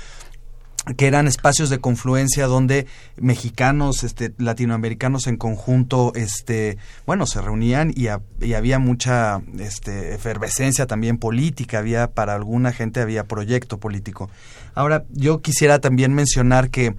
[0.97, 7.93] que eran espacios de confluencia donde mexicanos, este, latinoamericanos en conjunto, este, bueno, se reunían
[7.95, 8.09] y,
[8.45, 14.29] y, había mucha, este, efervescencia también política, había para alguna gente había proyecto político.
[14.75, 16.97] Ahora, yo quisiera también mencionar que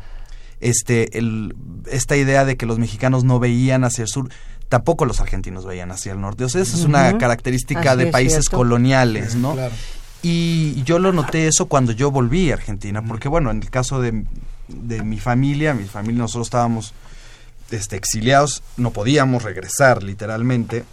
[0.61, 1.53] este, el,
[1.91, 4.29] esta idea de que los mexicanos no veían hacia el sur,
[4.69, 6.45] tampoco los argentinos veían hacia el norte.
[6.45, 9.55] O sea, esa es una característica de países coloniales, ¿no?
[10.23, 13.99] Y yo lo noté eso cuando yo volví a Argentina, porque bueno, en el caso
[13.99, 14.23] de,
[14.69, 16.93] de mi familia, mi familia, nosotros estábamos
[17.71, 20.85] este, exiliados, no podíamos regresar literalmente.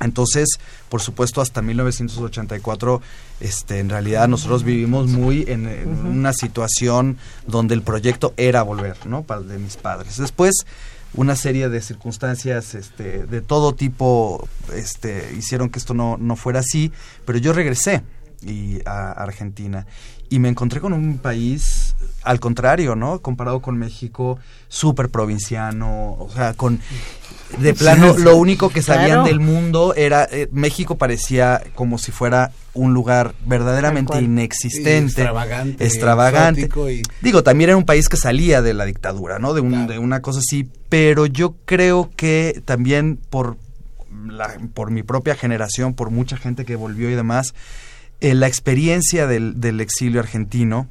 [0.00, 0.48] Entonces,
[0.88, 3.00] por supuesto, hasta 1984,
[3.40, 5.66] este, en realidad nosotros vivimos muy en,
[6.04, 9.22] una situación donde el proyecto era volver, ¿no?
[9.22, 10.18] Para de mis padres.
[10.18, 10.66] Después,
[11.14, 16.60] una serie de circunstancias este, de todo tipo este, hicieron que esto no, no fuera
[16.60, 16.92] así,
[17.24, 18.02] pero yo regresé
[18.46, 19.86] y a Argentina
[20.28, 23.20] y me encontré con un país al contrario, ¿no?
[23.20, 26.80] Comparado con México, súper provinciano, o sea, con
[27.60, 32.50] de plano lo único que sabían del mundo era eh, México parecía como si fuera
[32.74, 36.68] un lugar verdaderamente inexistente, extravagante, extravagante.
[37.22, 39.54] Digo, también era un país que salía de la dictadura, ¿no?
[39.54, 43.56] De, de una cosa así, pero yo creo que también por
[44.26, 47.54] la, por mi propia generación, por mucha gente que volvió y demás,
[48.20, 50.88] eh, la experiencia del, del exilio argentino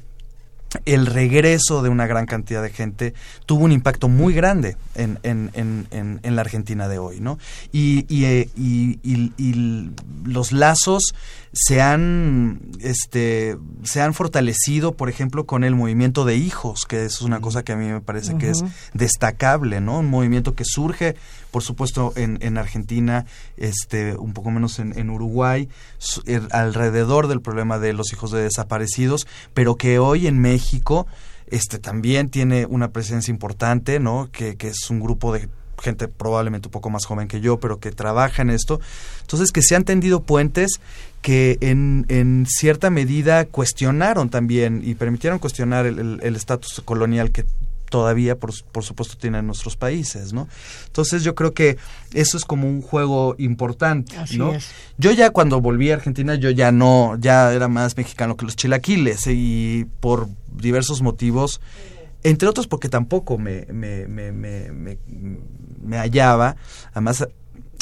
[0.86, 3.14] el regreso de una gran cantidad de gente
[3.46, 7.38] tuvo un impacto muy grande en, en, en, en la Argentina de hoy, ¿no?
[7.72, 9.92] Y, y, eh, y, y,
[10.26, 11.14] los lazos
[11.54, 17.22] se han, este, se han fortalecido, por ejemplo, con el movimiento de hijos, que es
[17.22, 20.00] una cosa que a mí me parece que es destacable, ¿no?
[20.00, 21.16] Un movimiento que surge,
[21.56, 25.70] por supuesto, en, en Argentina, este, un poco menos en, Uruguay,
[26.52, 31.08] alrededor del problema de los hijos de desaparecidos, pero que hoy en México
[31.48, 34.28] este también tiene una presencia importante, ¿no?
[34.34, 35.48] Que, que es un grupo de
[35.82, 38.82] gente probablemente un poco más joven que yo, pero que trabaja en esto.
[39.22, 40.82] Entonces, que se han tendido puentes
[41.22, 47.46] que en, en cierta medida cuestionaron también y permitieron cuestionar el estatus colonial que
[47.90, 50.48] todavía, por, por, supuesto, tienen nuestros países, ¿no?
[50.88, 51.78] Entonces yo creo que
[52.14, 54.54] eso es como un juego importante, ¿no?
[54.98, 58.56] Yo ya cuando volví a Argentina, yo ya no, ya era más mexicano que los
[58.56, 61.62] chilaquiles y por diversos motivos,
[62.24, 64.98] entre otros porque tampoco me, me, me, me,
[65.82, 66.56] me hallaba,
[66.92, 67.28] además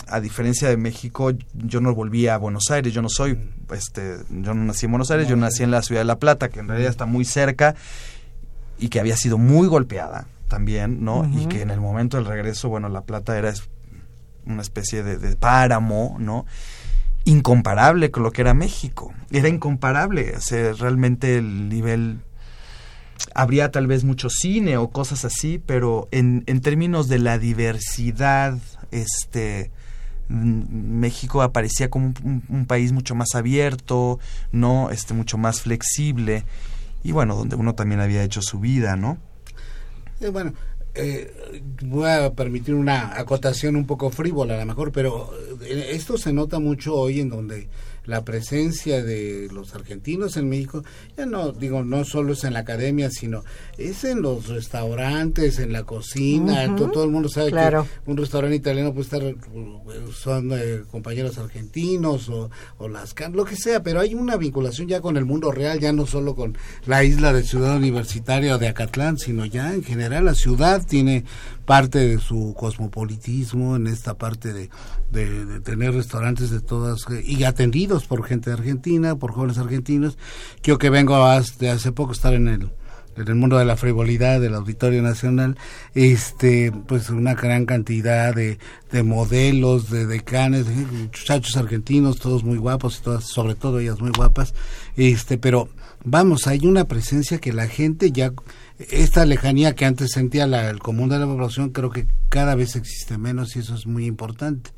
[0.08, 3.38] a diferencia de México, yo no volví a Buenos Aires, yo no soy,
[3.72, 6.50] este, yo no nací en Buenos Aires, yo nací en la ciudad de La Plata,
[6.50, 7.76] que en realidad está muy cerca
[8.78, 11.26] y que había sido muy golpeada también, ¿no?
[11.26, 13.54] Y que en el momento del regreso, bueno, La Plata era
[14.46, 16.46] una especie de, páramo, ¿no?
[17.26, 19.14] Incomparable con lo que era México.
[19.32, 22.20] Era incomparable, o sea, realmente el nivel
[23.34, 28.58] habría tal vez mucho cine o cosas así, pero en, en términos de la diversidad,
[28.92, 29.72] este,
[30.30, 34.20] México aparecía como un, país mucho más abierto,
[34.52, 36.46] no, este, mucho más flexible
[37.04, 39.18] y bueno, donde uno también había hecho su vida, ¿no?
[40.20, 40.54] Eh, bueno,
[40.96, 46.18] eh, voy a permitir una acotación un poco frívola a lo mejor, pero eh, esto
[46.18, 47.68] se nota mucho hoy en donde
[48.06, 50.84] la presencia de los argentinos en México,
[51.18, 53.44] ya no digo, no solo es en la academia, sino
[53.78, 58.94] es en los restaurantes, en la cocina, todo, el mundo sabe que un restaurante italiano
[58.94, 59.22] puede estar,
[60.14, 65.02] son eh, compañeros argentinos o, o las lo que sea, pero hay una vinculación ya
[65.02, 68.68] con el mundo real, ya no solo con la isla de Ciudad Universitaria o de
[68.68, 71.24] Acatlán, sino ya en general la ciudad tiene
[71.66, 74.70] parte de su cosmopolitismo en esta parte de,
[75.12, 80.18] de, tener restaurantes de todas y atendidos por gente Argentina, por jóvenes argentinos.
[80.64, 81.16] Yo que vengo
[81.60, 82.70] de hace poco estar en el
[83.16, 85.58] en el mundo de la frivolidad del Auditorio Nacional,
[85.94, 88.58] este, pues una gran cantidad de,
[88.92, 94.00] de modelos, de decanes, de muchachos argentinos, todos muy guapos y todas, sobre todo ellas
[94.00, 94.54] muy guapas,
[94.96, 95.70] este, pero
[96.04, 98.34] vamos, hay una presencia que la gente ya
[98.90, 102.76] esta lejanía que antes sentía la, el común de la población creo que cada vez
[102.76, 104.72] existe menos y eso es muy importante.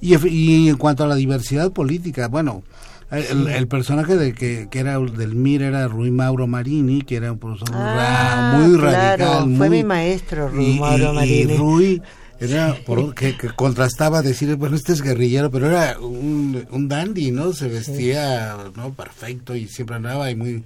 [0.00, 2.62] Y, y en cuanto a la diversidad política, bueno,
[3.10, 7.38] el, personaje de que, que, era del MIR era Rui Mauro Marini, que era un
[7.38, 9.56] profesor ah, muy radical.
[9.56, 11.56] Fue mi maestro, Rui Mauro Marini.
[11.56, 12.02] Rui
[12.40, 12.76] era
[13.14, 17.52] que, contrastaba decir, bueno, este es guerrillero, pero era un, un dandy, ¿no?
[17.52, 18.92] Se vestía, ¿no?
[18.94, 20.64] Perfecto y siempre andaba y muy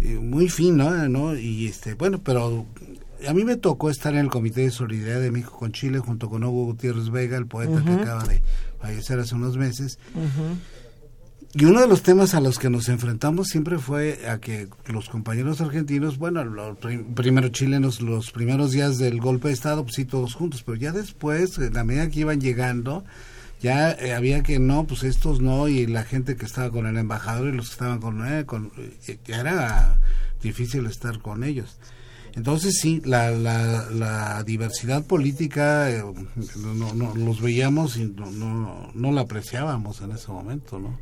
[0.00, 1.36] muy fino, ¿no?
[1.36, 2.66] Y este, bueno, pero
[3.28, 6.30] a mí me tocó estar en el Comité de Solidaridad de México con Chile junto
[6.30, 8.42] con Hugo Gutiérrez Vega, el poeta que acaba de
[8.80, 9.98] fallecer hace unos meses.
[11.52, 15.08] Y uno de los temas a los que nos enfrentamos siempre fue a que los
[15.08, 16.78] compañeros argentinos, bueno, los
[17.16, 20.92] primero chilenos, los primeros días del golpe de Estado, pues sí, todos juntos, pero ya
[20.92, 23.04] después, en la medida que iban llegando,
[23.60, 26.96] ya eh, había que no, pues estos no, y la gente que estaba con el
[26.96, 28.70] embajador y los que estaban con, eh, con
[29.08, 29.98] eh, ya era
[30.40, 31.78] difícil estar con ellos.
[32.40, 36.02] Entonces sí, la, la, la diversidad política eh,
[36.56, 40.98] no, no, los veíamos y no, no, no, la apreciábamos en ese momento, ¿no?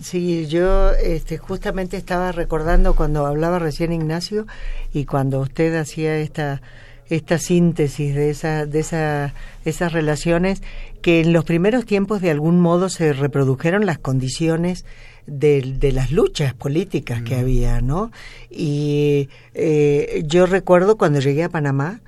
[0.00, 4.46] Sí, yo este, justamente estaba recordando cuando hablaba recién Ignacio
[4.92, 6.62] y cuando usted hacía esta
[7.08, 9.34] esta síntesis de esa de esa
[9.64, 10.62] esas relaciones
[11.02, 14.84] que en los primeros tiempos de algún modo se reprodujeron las condiciones
[15.26, 18.10] de, de las luchas políticas que había, ¿no?
[18.50, 22.00] Y eh, yo recuerdo cuando llegué a Panamá,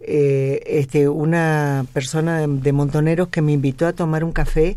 [0.00, 4.76] eh, este, una persona de, de Montoneros que me invitó a tomar un café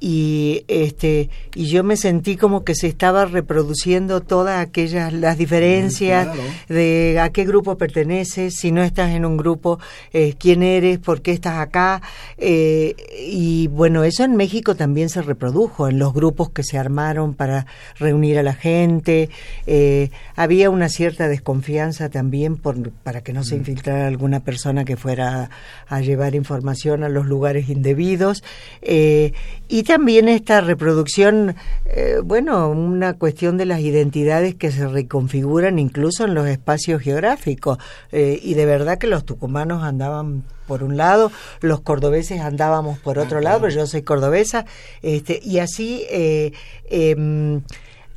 [0.00, 6.28] y este y yo me sentí como que se estaba reproduciendo todas aquellas las diferencias
[6.68, 9.80] de a qué grupo perteneces si no estás en un grupo
[10.12, 12.00] eh, quién eres por qué estás acá
[12.36, 12.94] eh,
[13.28, 17.66] y bueno eso en México también se reprodujo en los grupos que se armaron para
[17.98, 19.30] reunir a la gente
[19.66, 23.58] eh, había una cierta desconfianza también por, para que no se mm.
[23.58, 25.50] infiltrara alguna persona que fuera
[25.88, 28.44] a, llevar información a los lugares indebidos
[28.80, 36.26] y también esta reproducción, eh, bueno, una cuestión de las identidades que se reconfiguran incluso
[36.26, 37.78] en los espacios geográficos.
[38.12, 41.32] Eh, y de verdad que los tucumanos andaban por un lado,
[41.62, 44.66] los cordobeses andábamos por otro lado, pero yo soy cordobesa,
[45.00, 46.52] este, y así eh,
[46.90, 47.62] em,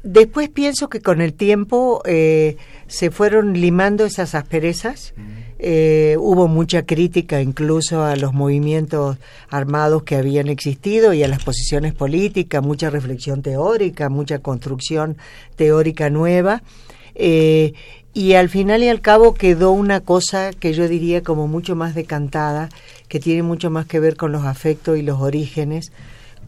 [0.04, 2.58] Después pienso que con el tiempo eh,
[2.88, 5.14] se fueron limando esas asperezas.
[5.64, 11.44] Eh, hubo mucha crítica incluso a los movimientos armados que habían existido y a las
[11.44, 15.18] posiciones políticas, mucha reflexión teórica, mucha construcción
[15.58, 16.64] teórica nueva.
[17.14, 17.74] Eh,
[18.12, 21.94] y al final y al cabo quedó una cosa que yo diría como mucho más
[21.94, 22.70] decantada,
[23.08, 25.92] que tiene mucho más que ver con los afectos y los orígenes,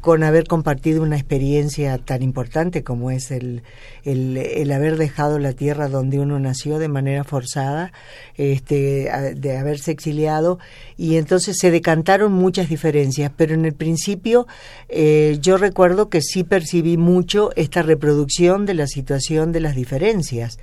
[0.04, 3.64] con haber compartido una experiencia tan importante como es el,
[4.04, 7.94] el, haber dejado la tierra donde uno nació de manera forzada,
[8.36, 10.60] este, de haberse exiliado,
[10.98, 14.46] y entonces se decantaron muchas diferencias, pero en el principio
[14.90, 20.60] eh, yo recuerdo que sí percibí mucho esta reproducción de la situación de las diferencias.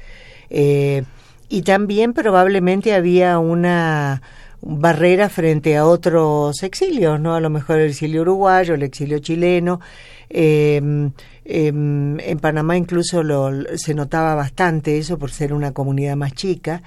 [0.50, 1.04] Eh,
[1.48, 4.20] y también probablemente había una
[4.62, 7.34] barrera frente a otros exilios, ¿no?
[7.34, 9.80] A lo mejor el exilio uruguayo, el exilio chileno.
[10.28, 11.10] Em,
[11.44, 16.82] em, en Panamá incluso lo, se notaba bastante eso por ser una comunidad más chica.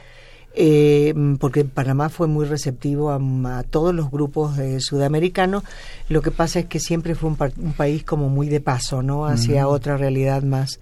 [0.55, 5.63] Eh, porque Panamá fue muy receptivo a, todos los grupos sudamericanos.
[6.09, 9.26] Lo que pasa es que siempre fue un, país como muy de paso, ¿no?
[9.26, 10.80] Hacia otra realidad más.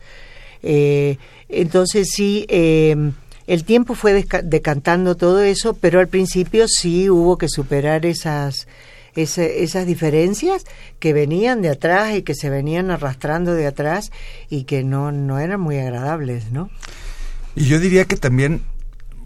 [0.61, 1.17] Eh,
[1.47, 3.11] entonces sí, eh,
[3.51, 8.65] el tiempo fue decantando todo eso, pero al principio sí hubo que superar esas,
[9.13, 10.63] esas diferencias
[10.99, 14.09] que venían de atrás y que se venían arrastrando de atrás
[14.49, 16.69] y que no, no eran muy agradables, ¿no?
[17.53, 18.61] Y yo diría que también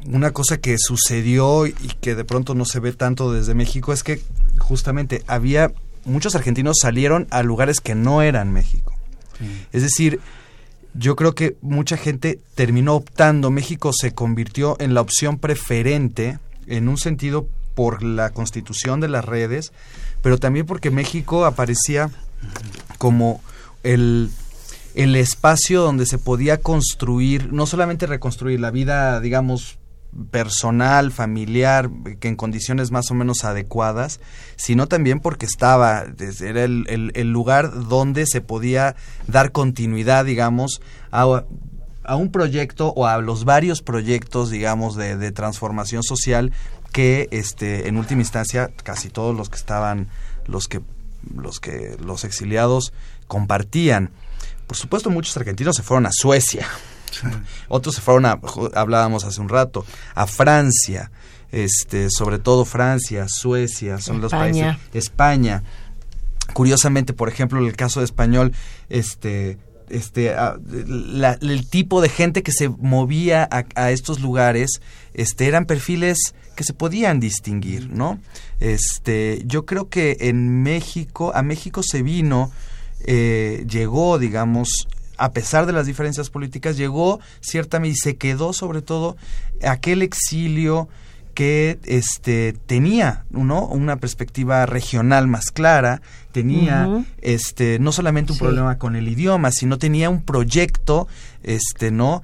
[0.08, 4.02] una cosa que sucedió y que de pronto no se ve tanto desde México es
[4.02, 4.24] que
[4.58, 5.72] justamente había
[6.04, 8.92] muchos argentinos salieron a lugares que no eran México.
[9.72, 10.20] Es decir,
[10.98, 16.88] yo creo que mucha gente terminó optando, México se convirtió en la opción preferente en
[16.88, 19.74] un sentido por la constitución de las redes,
[20.22, 22.10] pero también porque México aparecía
[22.98, 23.42] como
[23.84, 24.32] el,
[24.96, 29.78] el espacio donde se podía construir, no solamente reconstruir la vida, digamos,
[30.32, 31.90] personal, familiar,
[32.20, 34.20] que en condiciones más o menos adecuadas,
[34.56, 36.06] sino también porque estaba,
[36.42, 38.96] era el, el, lugar donde se podía
[39.28, 41.44] dar continuidad, digamos, a,
[42.04, 46.54] a, un proyecto o a los varios proyectos, digamos, de, de transformación social
[46.94, 50.08] que, este, en última instancia, casi todos los que estaban,
[50.46, 50.82] los que,
[51.36, 52.94] los que los exiliados
[53.28, 54.12] compartían.
[54.66, 56.66] Por supuesto, muchos argentinos se fueron a Suecia,
[57.68, 58.40] Otros se fueron a,
[58.74, 61.12] hablábamos hace un rato, a Francia,
[61.52, 65.64] este, sobre todo Francia, Suecia, son los países, España.
[66.54, 68.54] Curiosamente, por ejemplo, en el caso de español,
[68.90, 69.58] este,
[69.90, 74.82] este, el tipo de gente que se movía a, estos lugares,
[75.14, 78.20] este, eran perfiles que se podían distinguir, ¿no?
[78.60, 82.52] Este, yo creo que en México, a México se vino,
[83.02, 84.88] eh, llegó, digamos,
[85.18, 89.18] a pesar de las diferencias políticas, llegó ciertamente y se quedó sobre todo
[89.64, 90.88] aquel exilio
[91.34, 93.66] que este tenía ¿no?
[93.68, 96.02] una perspectiva regional más clara,
[96.32, 101.08] tenía este no solamente un problema con el idioma, sino tenía un proyecto
[101.44, 102.24] este no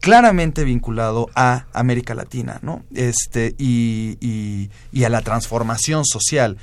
[0.00, 2.84] claramente vinculado a América Latina, ¿no?
[2.94, 6.58] Este, y, y, y a la transformación social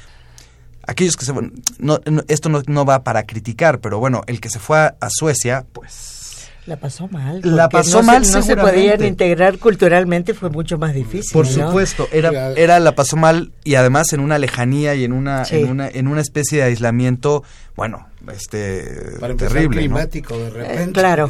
[0.86, 1.34] aquellos que se
[1.80, 6.50] no, esto no, va para criticar, pero bueno, el que se fue a, Suecia, pues
[6.66, 7.42] la pasó mal.
[7.44, 11.34] La pasó mal, se, no se podían integrar culturalmente, fue mucho más difícil.
[11.34, 15.44] Por supuesto, era, era la pasó mal y además en una lejanía y en una,
[15.50, 17.44] en una, en una especie de aislamiento,
[17.76, 19.80] bueno, este Para terrible.
[19.80, 20.94] climático de repente.
[20.94, 21.30] claro,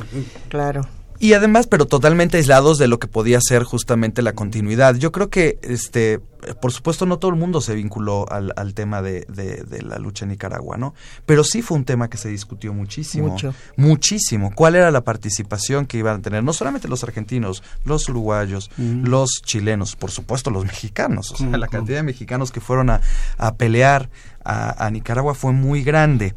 [0.50, 0.88] claro.
[1.20, 4.96] Y además, pero totalmente aislados de lo que podía ser justamente la continuidad.
[4.96, 6.20] Yo creo que, este,
[6.62, 10.26] por supuesto, no todo el mundo se vinculó al, al tema de, de, la lucha
[10.26, 10.94] en Nicaragua, ¿no?
[11.26, 13.30] Pero sí fue un tema que se discutió muchísimo.
[13.30, 13.54] Mucho.
[13.78, 14.52] Muchísimo.
[14.54, 16.44] ¿Cuál era la participación que iban a tener?
[16.44, 21.32] No solamente los argentinos, los uruguayos, los chilenos, por supuesto los mexicanos.
[21.32, 23.02] O sea, la cantidad de mexicanos que fueron a,
[23.38, 24.10] a pelear
[24.44, 26.34] a, a, Nicaragua fue muy grande.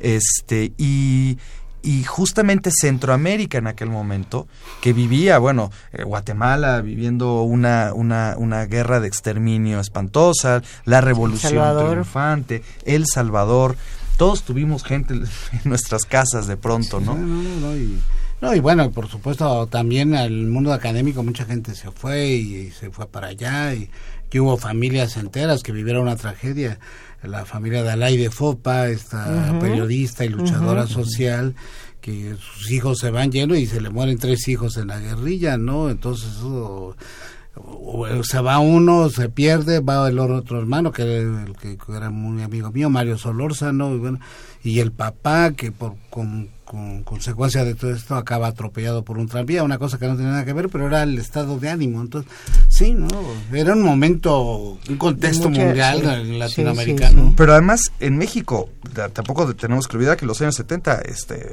[0.00, 1.38] Este, y
[1.82, 4.46] y justamente Centroamérica en aquel momento,
[4.80, 11.62] que vivía, bueno, eh, Guatemala viviendo una, una, una guerra de exterminio espantosa, la revolución
[11.88, 13.76] triunfante, El Salvador,
[14.16, 15.26] todos tuvimos gente en
[15.64, 17.14] nuestras casas de pronto, ¿no?
[17.16, 18.00] no, no, no y,
[18.40, 22.90] no, y bueno, por supuesto, también al mundo académico mucha gente se fue y, se
[22.90, 23.88] fue para allá y
[24.40, 26.78] hubo familias enteras que vivieron una tragedia
[27.22, 31.54] la familia de Alay de Fopa, esta periodista y luchadora social,
[32.00, 35.56] que sus hijos se van llenos y se le mueren tres hijos en la guerrilla,
[35.56, 35.88] ¿no?
[35.88, 36.30] Entonces
[38.24, 42.72] se va uno, se pierde, va el otro hermano, que, el, que, era muy amigo
[42.72, 44.20] mío, Mario Solórzano, y, bueno,
[44.64, 49.28] y el papá, que por con con consecuencia de todo esto acaba atropellado por un
[49.28, 52.00] tranvía, una cosa que no tenía nada que ver, pero era el estado de ánimo.
[52.00, 52.32] Entonces,
[52.70, 53.10] sí, ¿no?
[53.52, 57.34] Era un momento, un contexto mundial latinoamericano.
[57.36, 58.70] pero además, en México,
[59.12, 61.46] tampoco tenemos que olvidar que en los años 70 este,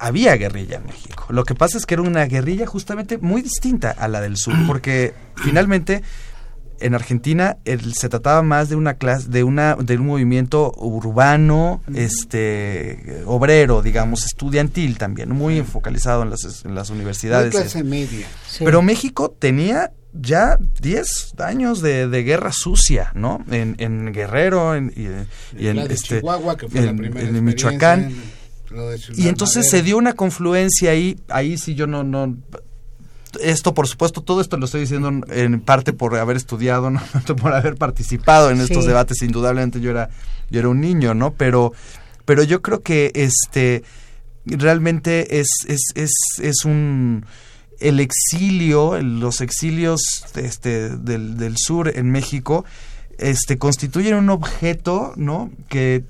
[0.00, 1.26] había guerrilla en México.
[1.28, 4.54] Lo que pasa es que era una guerrilla justamente muy distinta a la del sur,
[4.66, 6.02] porque finalmente
[6.80, 13.22] en Argentina se trataba más de una clase de una de un movimiento urbano este
[13.26, 18.26] obrero digamos estudiantil también muy focalizado en las, en las universidades clase media.
[18.58, 23.44] Pero México tenía ya 10 años de, guerra sucia, ¿no?
[23.50, 26.22] En, Guerrero en, y, en, este,
[26.74, 28.14] en, Michoacán.
[29.14, 32.36] y entonces se dio una confluencia ahí, ahí sí yo no, no
[33.40, 37.00] esto, por supuesto, todo esto lo estoy diciendo en parte por haber estudiado, ¿no?
[37.40, 39.22] por haber participado en estos debates.
[39.22, 40.10] Indudablemente yo era,
[40.50, 41.32] yo era un niño, ¿no?
[41.34, 41.72] Pero,
[42.24, 43.82] pero yo creo que este
[44.44, 47.24] realmente es, es, es, es un
[47.80, 50.00] el exilio, los exilios
[50.34, 52.64] este, del, del sur en México,
[53.18, 55.50] este, constituyen un objeto, ¿no?
[55.68, 56.04] Que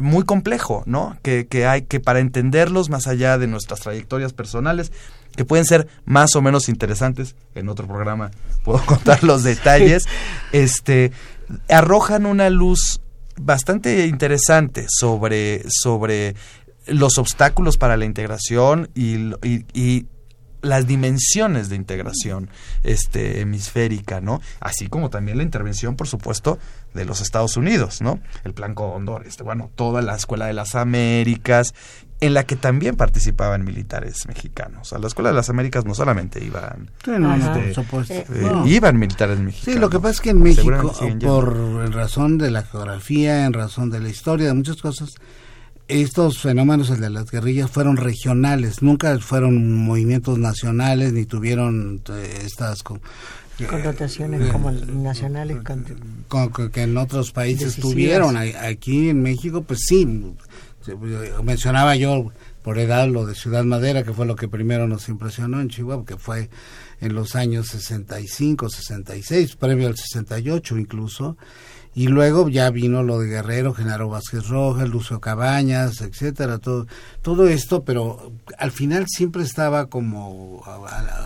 [0.00, 1.16] muy complejo, ¿no?
[1.22, 4.92] Que, que hay que para entenderlos más allá de nuestras trayectorias personales,
[5.36, 7.36] que pueden ser más o menos interesantes.
[7.54, 8.30] En otro programa
[8.64, 10.04] puedo contar los detalles.
[10.52, 11.12] Este
[11.68, 13.00] arrojan una luz
[13.38, 16.34] bastante interesante sobre, sobre
[16.86, 19.32] los obstáculos para la integración y,
[19.72, 20.06] y,
[20.62, 22.50] las dimensiones de integración
[22.82, 24.40] este hemisférica, ¿no?
[24.58, 26.58] Así como también la intervención, por supuesto,
[26.96, 28.18] de los Estados Unidos, ¿no?
[28.42, 31.74] El Plan Cóndor, este, bueno, toda la Escuela de las Américas
[32.20, 34.92] en la que también participaban militares mexicanos.
[34.92, 39.74] A la Escuela de las Américas no solamente iban, este, eh, iban militares mexicanos.
[39.74, 43.90] Sí, lo que pasa es que en México, por razón de la geografía, en razón
[43.90, 45.14] de la historia, de muchas cosas,
[45.88, 52.42] estos fenómenos, el de las guerrillas, fueron regionales, nunca fueron movimientos nacionales, ni tuvieron eh,
[52.44, 52.82] estas...
[53.58, 55.58] Eh, connotaciones como nacionales
[56.72, 60.06] que en otros países tuvieron aquí en México pues sí
[61.42, 62.32] mencionaba yo
[62.62, 66.04] por edad lo de Ciudad Madera, que fue lo que primero nos impresionó en Chihuahua,
[66.04, 66.50] que fue
[67.00, 71.36] en los años 65, 66, previo al 68 incluso,
[71.96, 76.86] y luego ya vino lo de Guerrero, Genaro Vázquez Rojas, Lucio Cabañas, etcétera, todo,
[77.22, 80.62] todo esto, pero al final siempre estaba como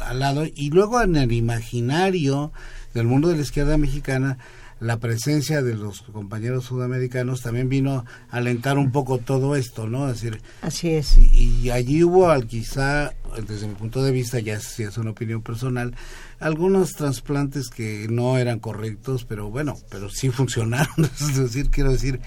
[0.07, 2.53] al lado, y luego en el imaginario
[2.95, 4.39] del mundo de la izquierda mexicana,
[4.81, 10.09] la presencia de los compañeros sudamericanos también vino a alentar un poco todo esto, ¿no?
[10.09, 11.19] Es decir, Así es.
[11.19, 13.13] Y, allí hubo, al, quizá,
[13.47, 15.95] desde mi punto de vista, ya si es una opinión personal,
[16.39, 20.95] algunos trasplantes que no eran correctos, pero bueno, pero sí funcionaron.
[21.21, 22.21] es decir, quiero decir,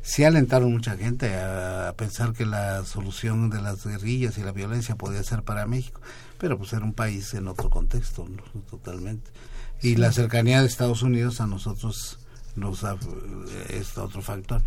[0.00, 4.52] sí alentaron mucha gente a, a pensar que la solución de las guerrillas y la
[4.52, 6.00] violencia podía ser para México,
[6.38, 8.42] pero pues era un país en otro contexto, ¿no?
[8.62, 9.30] totalmente
[9.82, 12.18] y la cercanía de Estados Unidos a nosotros
[12.56, 12.96] nos da
[13.70, 14.62] este otro factor.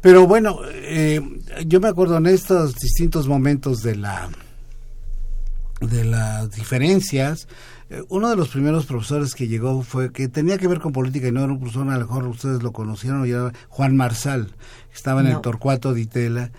[0.00, 1.20] Pero bueno, eh,
[1.66, 4.30] yo me acuerdo en estos distintos momentos de la
[5.80, 7.48] de las diferencias,
[7.90, 11.28] eh, uno de los primeros profesores que llegó fue que tenía que ver con política
[11.28, 14.52] y no era un profesor, a lo mejor ustedes lo conocieron, era Juan Marsal,
[14.94, 16.50] estaba en el Torcuato de Itela.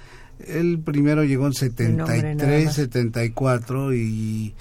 [0.45, 4.53] Él primero llegó en 73, 74 y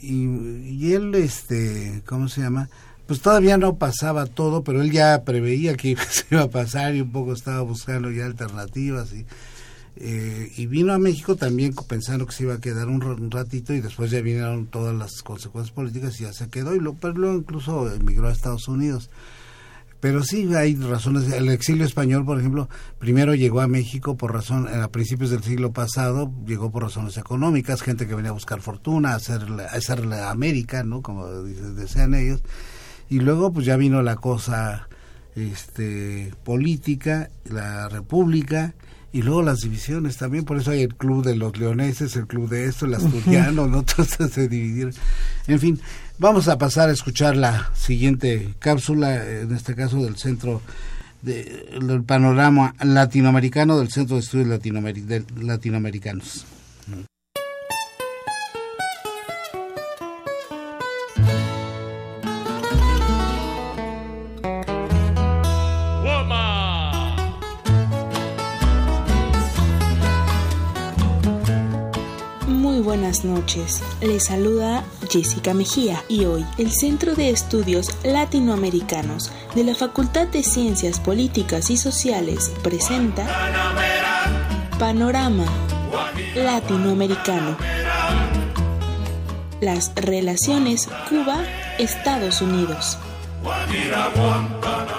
[0.00, 2.68] y, él, este, ¿cómo se llama?
[3.06, 7.00] Pues todavía no pasaba todo, pero él ya preveía que se iba a pasar y
[7.00, 9.26] un poco estaba buscando ya alternativas y,
[10.02, 13.82] Eh, y vino a México también pensando que se iba a quedar un, ratito y
[13.82, 17.36] después ya vinieron todas las consecuencias políticas y ya se quedó y lo, pero luego
[17.36, 19.10] incluso emigró a Estados Unidos.
[20.00, 21.30] Pero sí hay razones.
[21.30, 25.72] El exilio español, por ejemplo, primero llegó a México por razón, a principios del siglo
[25.72, 30.06] pasado, llegó por razones económicas, gente que venía a buscar fortuna, a hacer, a hacer
[30.06, 31.02] la América, ¿no?
[31.02, 32.42] Como desean ellos.
[33.10, 34.88] Y luego, pues ya vino la cosa
[35.34, 38.74] este, política, la república,
[39.12, 42.48] y luego las divisiones también, por eso hay el club de los leoneses, el club
[42.48, 43.82] de esto, el asturiano, ¿no?
[43.96, 44.94] Todos se dividieron.
[45.46, 45.80] En fin,
[46.20, 50.60] vamos a pasar a escuchar la siguiente cápsula, en este caso del centro
[51.22, 56.46] del panorama latinoamericano, del Centro de Estudios Latinoamericanos.
[73.10, 73.82] Buenas noches.
[74.00, 80.44] Les saluda Jessica Mejía y hoy el Centro de Estudios Latinoamericanos de la Facultad de
[80.44, 83.26] Ciencias Políticas y Sociales presenta
[84.78, 85.44] Panorama
[86.36, 87.56] Latinoamericano.
[89.60, 92.96] Las relaciones Cuba-Estados Unidos.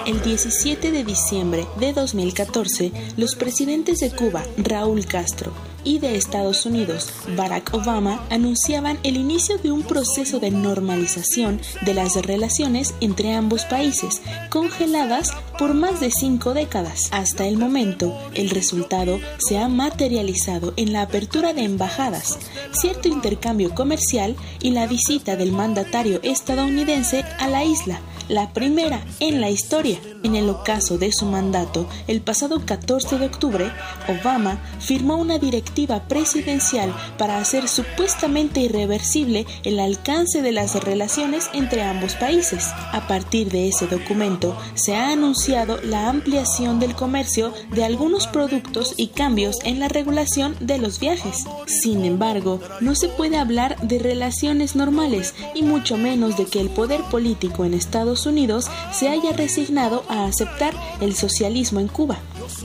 [0.04, 5.52] El 17 de diciembre de 2014, los presidentes de Cuba, Raúl Castro,
[5.84, 11.94] y de Estados Unidos, Barack Obama, anunciaban el inicio de un proceso de normalización de
[11.94, 17.08] las relaciones entre ambos países, congeladas por más de cinco décadas.
[17.12, 22.38] Hasta el momento, el resultado se ha materializado en la apertura de embajadas,
[22.72, 28.00] cierto intercambio comercial y la visita del mandatario estadounidense a la isla,
[28.32, 29.98] la primera en la historia.
[30.22, 33.70] En el ocaso de su mandato, el pasado 14 de octubre,
[34.08, 41.82] Obama firmó una directiva presidencial para hacer supuestamente irreversible el alcance de las relaciones entre
[41.82, 42.68] ambos países.
[42.92, 48.94] A partir de ese documento, se ha anunciado la ampliación del comercio de algunos productos
[48.96, 51.44] y cambios en la regulación de los viajes.
[51.66, 56.70] Sin embargo, no se puede hablar de relaciones normales y mucho menos de que el
[56.70, 62.18] poder político en Estados Unidos se haya resignado a aceptar el socialismo en Cuba.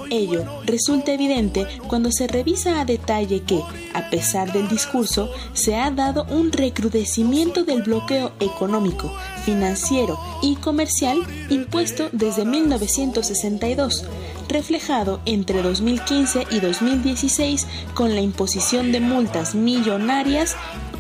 [0.09, 3.61] Ello resulta evidente cuando se revisa a detalle que,
[3.93, 9.11] a pesar del discurso, se ha dado un recrudecimiento del bloqueo económico,
[9.43, 11.17] financiero y comercial
[11.49, 14.05] impuesto desde 1962,
[14.49, 20.55] reflejado entre 2015 y 2016 con la imposición de multas millonarias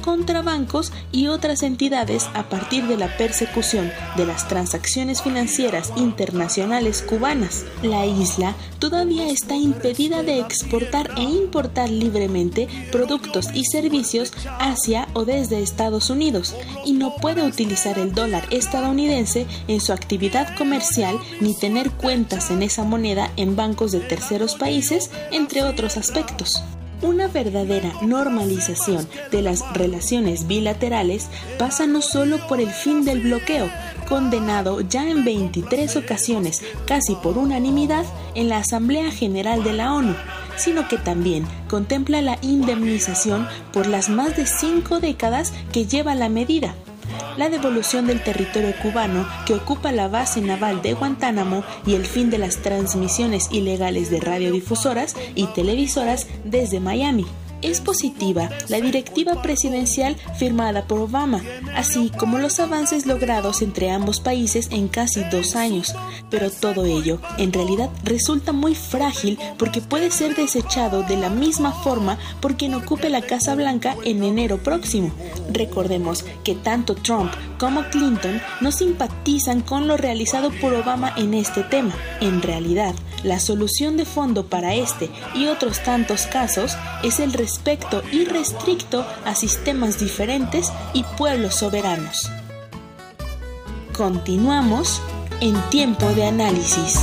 [0.07, 7.01] contra bancos y otras entidades a partir de la persecución de las transacciones financieras internacionales
[7.01, 7.65] cubanas.
[7.83, 15.25] La isla todavía está impedida de exportar e importar libremente productos y servicios hacia o
[15.25, 16.55] desde Estados Unidos
[16.85, 22.63] y no puede utilizar el dólar estadounidense en su actividad comercial ni tener cuentas en
[22.63, 26.63] esa moneda en bancos de terceros países, entre otros aspectos.
[27.01, 31.27] Una verdadera normalización de las relaciones bilaterales
[31.59, 33.69] pasa no solo por el fin del bloqueo,
[34.09, 40.15] condenado ya en 23 ocasiones, casi por unanimidad, en la Asamblea General de la ONU,
[40.55, 46.29] sino que también contempla la indemnización por las más de cinco décadas que lleva la
[46.29, 46.73] medida,
[47.37, 52.29] la devolución del territorio cubano que ocupa la base naval de Guantánamo y el fin
[52.29, 57.25] de las transmisiones ilegales de radiodifusoras y televisoras desde Miami
[57.61, 61.41] es positiva la directiva presidencial firmada por Obama,
[61.75, 65.95] así como los avances logrados entre ambos países en casi dos años.
[66.29, 71.71] Pero todo ello, en realidad, resulta muy frágil porque puede ser desechado de la misma
[71.71, 75.11] forma por quien ocupe la Casa Blanca en enero próximo.
[75.51, 81.63] Recordemos que tanto Trump como Clinton no simpatizan con lo realizado por Obama en este
[81.63, 81.93] tema.
[82.21, 82.93] En realidad,
[83.27, 89.35] la solución de fondo para este y otros tantos casos es el respeto irrestricto a
[89.35, 92.31] sistemas diferentes y pueblos soberanos.
[93.95, 95.01] Continuamos
[95.41, 97.01] en tiempo de análisis.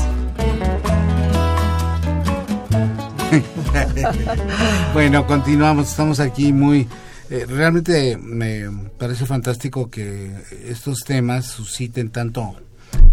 [4.94, 6.88] bueno, continuamos, estamos aquí muy...
[7.30, 10.30] Eh, realmente me parece fantástico que
[10.66, 12.54] estos temas susciten tanto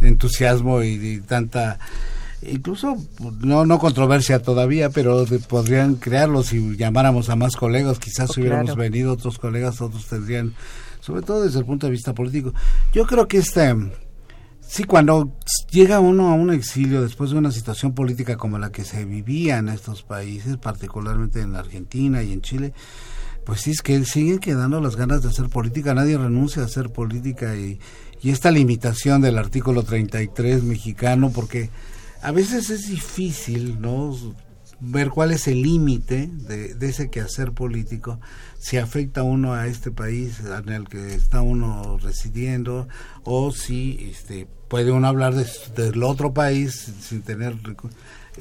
[0.01, 1.79] entusiasmo y tanta
[2.41, 2.97] incluso
[3.39, 8.41] no no controversia todavía, pero podrían crearlo si llamáramos a más colegas, quizás oh, si
[8.41, 10.53] hubiéramos venido otros colegas, otros tendrían,
[10.99, 12.53] sobre todo desde el punto de vista político.
[12.93, 13.75] Yo creo que este
[14.71, 15.37] Sí, cuando
[15.69, 19.57] llega uno a un exilio después de una situación política como la que se vivía
[19.57, 22.73] en estos países, particularmente en la Argentina y en Chile,
[23.45, 26.89] pues sí es que siguen quedando las ganas de hacer política, nadie renuncia a hacer
[26.89, 27.81] política y,
[28.21, 31.69] y esta limitación del artículo 33 mexicano, porque
[32.21, 34.15] a veces es difícil, ¿no?
[34.81, 38.19] ver cuál es el límite de, de, ese quehacer político,
[38.59, 42.87] si afecta uno a este país en el que está uno residiendo,
[43.23, 45.45] o si este, puede uno hablar de,
[45.75, 47.55] del otro país sin tener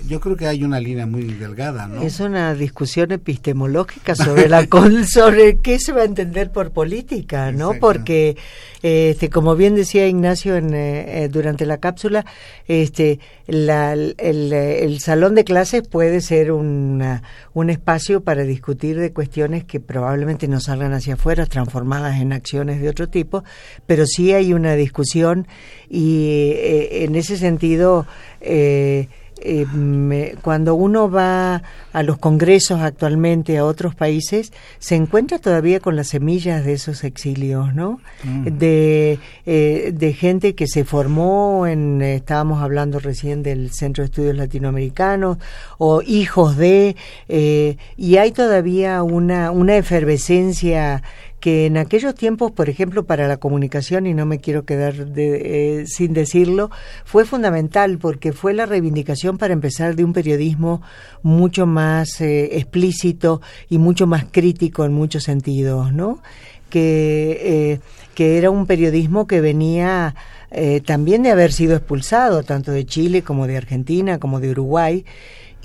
[0.07, 2.03] yo creo que hay una línea muy delgada, ¿no?
[2.03, 4.66] Es una discusión epistemológica sobre la
[5.07, 7.74] sobre qué se va a entender por política, ¿no?
[7.80, 8.36] Porque
[8.82, 12.24] este como bien decía Ignacio en, eh, eh, durante la cápsula,
[12.66, 14.16] este la, el,
[14.53, 17.22] el, salón de clases puede ser una,
[17.53, 22.80] un espacio para discutir de cuestiones que probablemente no salgan hacia afuera transformadas en acciones
[22.80, 23.44] de otro tipo,
[23.86, 25.48] pero sí hay una discusión
[25.88, 28.07] y eh, en ese sentido
[28.40, 29.09] eh,
[29.43, 31.62] eh, cuando uno va
[31.93, 37.05] a los congresos actualmente a otros países, se encuentra todavía con las semillas de esos
[37.05, 38.01] exilios, ¿no?
[38.24, 38.45] Mm.
[38.59, 44.36] De, eh, de gente que se formó en, estábamos hablando recién del Centro de Estudios
[44.36, 45.38] Latinoamericanos,
[45.78, 46.97] o hijos de,
[47.28, 51.03] eh, y hay todavía una, una efervescencia
[51.41, 55.80] que en aquellos tiempos, por ejemplo, para la comunicación, y no me quiero quedar de,
[55.80, 56.70] eh, sin decirlo,
[57.05, 60.82] fue fundamental porque fue la reivindicación para empezar de un periodismo
[61.22, 66.22] mucho más eh, explícito y mucho más crítico en muchos sentidos, ¿no?
[66.68, 67.80] Que, eh,
[68.14, 70.14] que era un periodismo que venía
[70.84, 75.05] también de haber sido expulsado, tanto de Chile como de Argentina, como de Uruguay,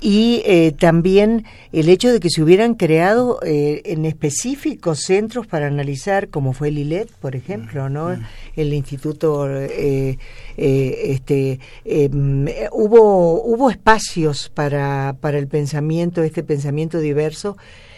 [0.00, 5.66] y eh, también el hecho de que se hubieran creado eh, en específicos centros para
[5.66, 8.16] analizar, como fue el ILET, por ejemplo, ¿no?
[8.56, 10.18] El instituto, eh,
[10.56, 17.56] este, em, hubo hubo espacios para para el pensamiento, este pensamiento diverso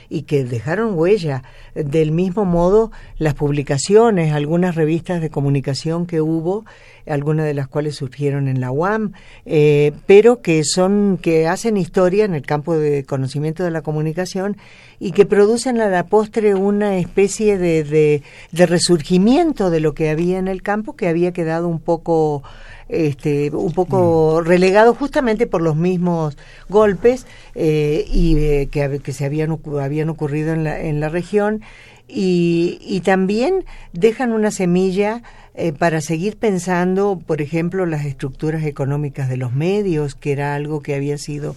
[0.09, 1.43] y que dejaron huella.
[1.75, 6.65] Del mismo modo, las publicaciones, algunas revistas de comunicación que hubo,
[7.07, 9.13] algunas de las cuales surgieron en la UAM,
[9.47, 14.57] eh, pero que son, que hacen historia en el campo de conocimiento de la comunicación
[14.99, 20.11] y que producen a la postre una especie de, de, de resurgimiento de lo que
[20.11, 22.43] había en el campo que había quedado un poco
[22.89, 24.47] este, un poco mm.
[24.47, 26.37] relegado justamente por los mismos
[26.69, 31.63] golpes eh, y eh, que, que, se habían, habían ocurrido en la, en la región
[32.09, 35.23] y, y también dejan una semilla
[35.61, 40.81] eh, para seguir pensando, por ejemplo, las estructuras económicas de los medios, que era algo
[40.81, 41.57] que había sido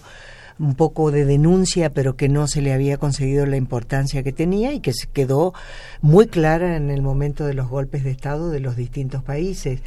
[0.58, 4.72] un poco de denuncia, pero que no se le había conseguido la importancia que tenía
[4.72, 5.54] y que se quedó
[6.00, 9.80] muy clara en el momento de los golpes de Estado de los distintos países.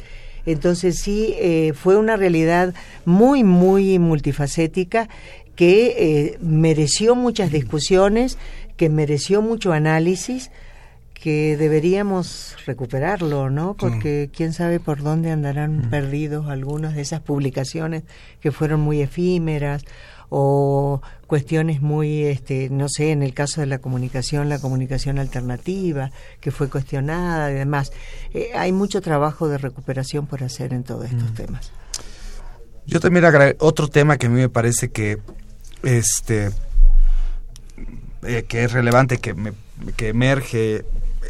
[0.46, 2.74] Entonces sí, eh, fue una realidad
[3.04, 5.08] muy, muy multifacética
[5.56, 8.38] que eh, mereció muchas discusiones,
[8.76, 10.50] que mereció mucho análisis,
[11.14, 13.74] que deberíamos recuperarlo, ¿no?
[13.74, 18.04] Porque quién sabe por dónde andarán perdidos algunas de esas publicaciones
[18.40, 19.84] que fueron muy efímeras
[20.28, 26.10] o cuestiones muy, este, no sé, en el caso de la comunicación, la comunicación alternativa,
[26.40, 27.92] que fue cuestionada y demás.
[28.34, 31.34] Eh, hay mucho trabajo de recuperación por hacer en todos estos mm.
[31.34, 31.72] temas.
[32.86, 33.24] Yo también
[33.58, 35.18] otro tema que a mí me parece que,
[35.82, 36.50] este,
[38.22, 39.52] eh, que es relevante, que, me,
[39.96, 40.84] que emerge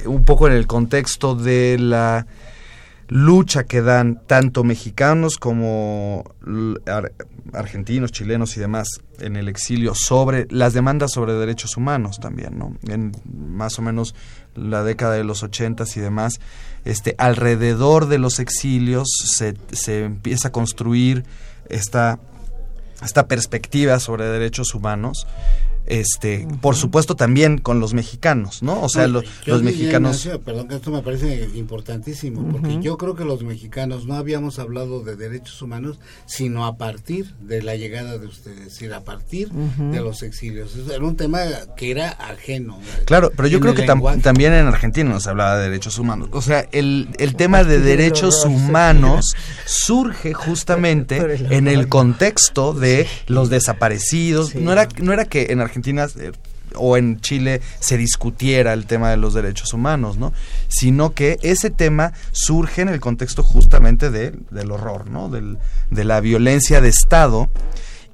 [0.04, 2.26] un poco en el contexto de la
[3.08, 6.24] lucha que dan tanto mexicanos como
[7.52, 8.88] argentinos, chilenos y demás
[9.20, 12.76] en el exilio sobre las demandas sobre derechos humanos también, ¿no?
[12.88, 14.14] En más o menos
[14.54, 16.40] la década de los ochentas y demás,
[16.84, 21.24] este, alrededor de los exilios se, se empieza a construir
[21.68, 22.18] esta,
[23.02, 25.26] esta perspectiva sobre derechos humanos
[25.86, 30.90] este por supuesto también con los mexicanos no o sea los mexicanos perdón que esto
[30.90, 35.98] me parece importantísimo porque yo creo que los mexicanos no habíamos hablado de derechos humanos
[36.26, 40.76] sino a partir de la llegada de ustedes es decir a partir de los exilios.
[40.88, 41.40] Era un tema
[41.76, 45.98] que era ajeno claro pero yo creo que también en Argentina nos hablaba de derechos
[45.98, 46.28] humanos.
[46.32, 49.34] O sea el, el tema de derechos humanos.
[49.86, 51.20] surge justamente
[51.50, 54.54] en el contexto de los desaparecidos.
[54.54, 56.32] No era no era que en Argentina Argentina eh,
[56.74, 60.32] o en Chile se discutiera el tema de los derechos humanos, ¿no?
[60.68, 65.28] Sino que ese tema surge en el contexto justamente del horror, ¿no?
[65.28, 65.58] Del,
[65.90, 67.48] de la violencia de Estado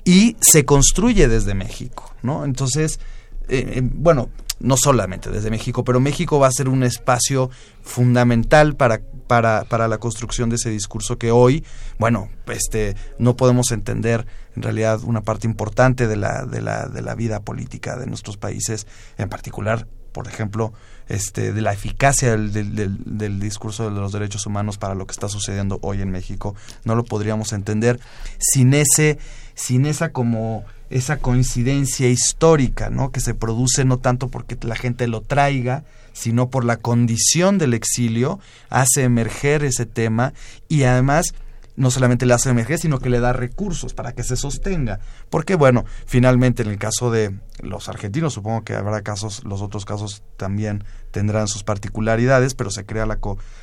[0.04, 2.44] y se construye desde México, ¿no?
[2.44, 3.00] Entonces,
[3.48, 4.28] eh, eh, bueno,
[4.62, 7.50] no solamente desde México, pero México va a ser un espacio
[7.82, 11.64] fundamental para, para, para la construcción de ese discurso que hoy,
[11.98, 17.02] bueno, este, no podemos entender en realidad una parte importante de la, de la, de
[17.02, 18.86] la vida política de nuestros países,
[19.18, 20.72] en particular, por ejemplo,
[21.08, 25.12] este, de la eficacia del, del, del, discurso de los derechos humanos para lo que
[25.12, 26.54] está sucediendo hoy en México.
[26.84, 27.98] No lo podríamos entender
[28.38, 29.18] sin ese,
[29.54, 33.10] sin esa como esa coincidencia histórica, ¿no?
[33.10, 37.74] Que se produce no tanto porque la gente lo traiga, sino por la condición del
[37.74, 38.38] exilio,
[38.68, 40.34] hace emerger ese tema
[40.68, 41.34] y además
[41.74, 45.00] no solamente le hace emerger, sino que le da recursos para que se sostenga.
[45.30, 49.86] Porque, bueno, finalmente en el caso de los argentinos, supongo que habrá casos, los otros
[49.86, 53.18] casos también tendrán sus particularidades, pero se crea la,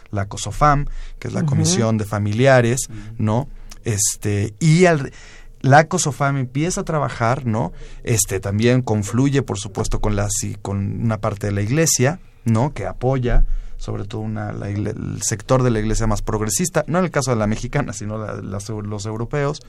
[0.10, 0.86] la COSOFAM,
[1.20, 3.48] que es la Comisión de Familiares, ¿no?
[3.86, 5.12] Este, y al,
[5.62, 7.74] la COSOFAM empieza a trabajar, ¿no?
[8.04, 10.28] Este también confluye, por supuesto, con la
[10.62, 12.74] con una parte de la iglesia, ¿no?
[12.74, 13.46] Que apoya
[13.80, 17.38] sobre todo una, el sector de la iglesia más progresista, no en el caso de
[17.38, 19.62] la mexicana, sino los europeos,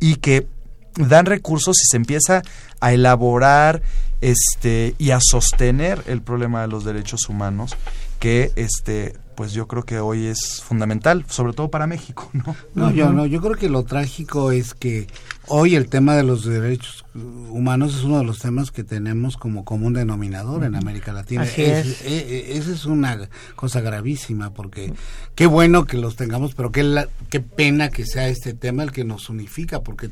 [0.00, 0.48] y que
[0.94, 2.42] dan recursos y se empieza
[2.80, 3.82] a elaborar
[4.22, 7.76] este y a sostener el problema de los derechos humanos
[8.18, 12.56] que este pues yo creo que hoy es fundamental, sobre todo para México, ¿no?
[12.74, 15.06] No, yo no, yo creo que lo trágico es que
[15.46, 19.64] hoy el tema de los derechos humanos es uno de los temas que tenemos como
[19.64, 21.42] común denominador en América Latina.
[21.42, 22.02] Así es.
[22.02, 24.92] E, e, esa es una cosa gravísima porque
[25.34, 28.92] qué bueno que los tengamos, pero qué, la, qué pena que sea este tema el
[28.92, 30.10] que nos unifica, porque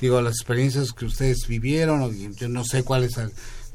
[0.00, 3.18] digo, las experiencias que ustedes vivieron, yo no sé cuáles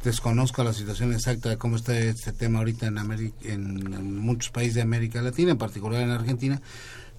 [0.08, 2.98] desconozco la situación exacta de cómo está este tema ahorita en,
[3.44, 6.62] en, muchos países de América Latina, en particular en Argentina,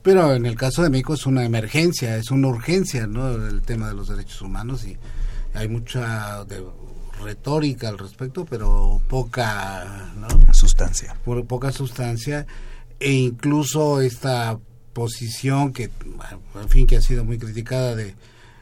[0.02, 3.30] pero en el caso de México es una emergencia, es una urgencia, ¿no?
[3.30, 4.96] El tema de los derechos humanos y
[5.54, 6.44] hay mucha
[7.22, 10.12] retórica al respecto, pero poca
[10.52, 11.16] sustancia.
[11.46, 12.46] Poca sustancia
[13.00, 14.58] e incluso esta
[14.92, 15.90] posición que,
[16.54, 18.14] en fin, que ha sido muy criticada de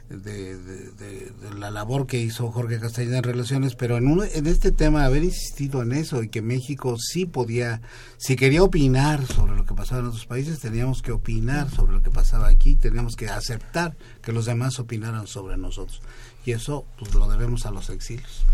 [0.09, 5.05] de, de, la labor que hizo Jorge Castellana en relaciones, pero en, en este tema
[5.05, 7.81] haber insistido en eso y que México sí podía,
[8.17, 12.03] si quería opinar sobre lo que pasaba en otros países, teníamos que opinar sobre lo
[12.03, 16.03] que pasaba aquí, teníamos que aceptar que los demás opinaran sobre nosotros.
[16.45, 18.45] Y eso pues lo debemos a los exilios.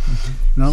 [0.57, 0.73] ¿no?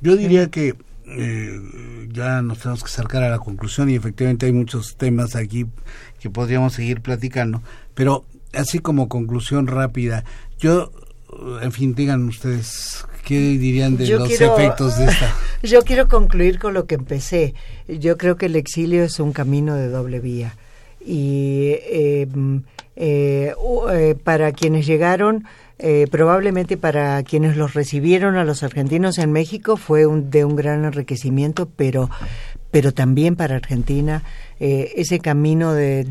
[0.00, 0.76] Yo diría que
[1.06, 5.66] eh, ya nos tenemos que acercar a la conclusión y efectivamente hay muchos temas aquí
[6.20, 7.62] que podríamos seguir platicando,
[7.94, 10.24] pero así como conclusión rápida,
[10.58, 10.92] yo,
[11.62, 15.34] en fin, digan ustedes, ¿qué dirían de los efectos de esta?
[15.62, 17.54] Yo quiero concluir con lo que empecé.
[17.86, 20.56] Yo creo que el exilio es un camino de doble vía.
[21.04, 22.62] Y em,
[22.96, 23.54] eh,
[23.92, 25.44] eh, para quienes llegaron,
[25.78, 30.56] eh, probablemente para quienes los recibieron a los argentinos en México fue un, de un
[30.56, 32.10] gran enriquecimiento, pero,
[32.70, 34.22] pero también para Argentina
[34.60, 36.04] eh, ese camino de,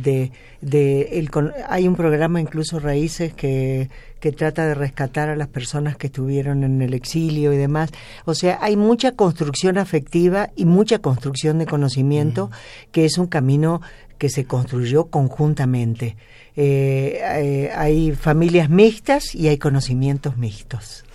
[0.61, 1.29] de, el,
[1.67, 3.89] hay un programa incluso Raíces que,
[4.19, 7.91] que trata de rescatar a las personas que estuvieron en el exilio y demás.
[8.25, 12.51] O sea, hay mucha construcción afectiva y mucha construcción de conocimiento
[12.91, 13.81] que es un camino
[14.17, 16.17] que se construyó conjuntamente.
[16.55, 21.05] Eh, eh, hay familias mixtas y hay conocimientos mixtos.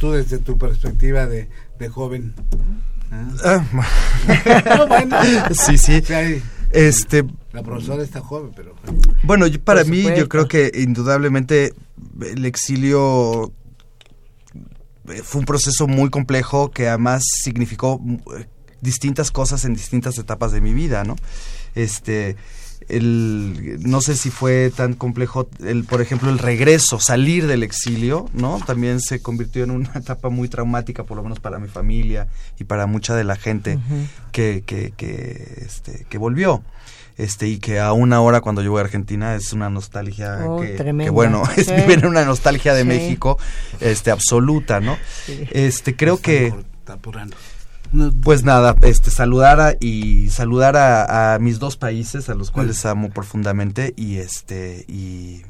[0.00, 1.48] Tú desde tu perspectiva de,
[1.78, 2.34] de joven,
[3.12, 3.64] Ah,
[5.52, 6.02] sí, sí.
[6.70, 8.74] Este, la profesora está joven, pero...
[9.22, 11.74] Bueno, para mí yo creo que indudablemente
[12.22, 13.52] el exilio
[15.08, 18.00] eh, fue un proceso muy complejo que además significó
[18.36, 18.46] eh,
[18.80, 21.16] distintas cosas en distintas etapas de mi vida, ¿no?
[21.74, 22.36] Este,
[22.88, 28.28] el, no sé si fue tan complejo, el, por ejemplo, el regreso, salir del exilio,
[28.32, 28.60] ¿no?
[28.66, 32.28] También se convirtió en una etapa muy traumática, por lo menos para mi familia
[32.58, 33.78] y para mucha de la gente
[34.32, 36.62] que, que, que, este, que volvió.
[37.18, 41.10] Este, y que aún ahora cuando yo voy a Argentina es una nostalgia oh, que,
[41.10, 43.38] bueno, es vivir una nostalgia de México
[43.80, 44.96] este absoluta, ¿no?
[45.50, 46.54] Este, creo que
[48.22, 53.10] pues nada, este saludar a, y saludar a, mis dos países a los cuales amo
[53.10, 55.42] profundamente y este y,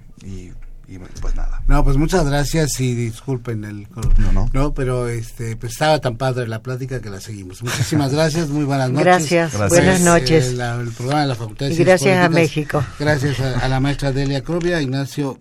[1.22, 1.62] pues nada.
[1.68, 3.86] No, pues muchas gracias y disculpen el
[4.18, 4.51] no, no.
[4.53, 7.62] no pero este pues estaba tan padre la plática que la seguimos.
[7.62, 9.07] Muchísimas gracias, muy buenas noches.
[9.07, 10.49] Gracias, buenas noches.
[10.49, 12.84] el programa de la Facultad de y gracias a México.
[12.99, 15.38] Gracias a, la maestra Delia Crubia, Ignacio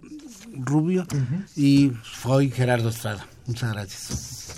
[0.53, 1.05] Rubio
[1.57, 1.91] y
[2.23, 3.27] hoy Gerardo Estrada.
[3.45, 4.40] Muchas gracias.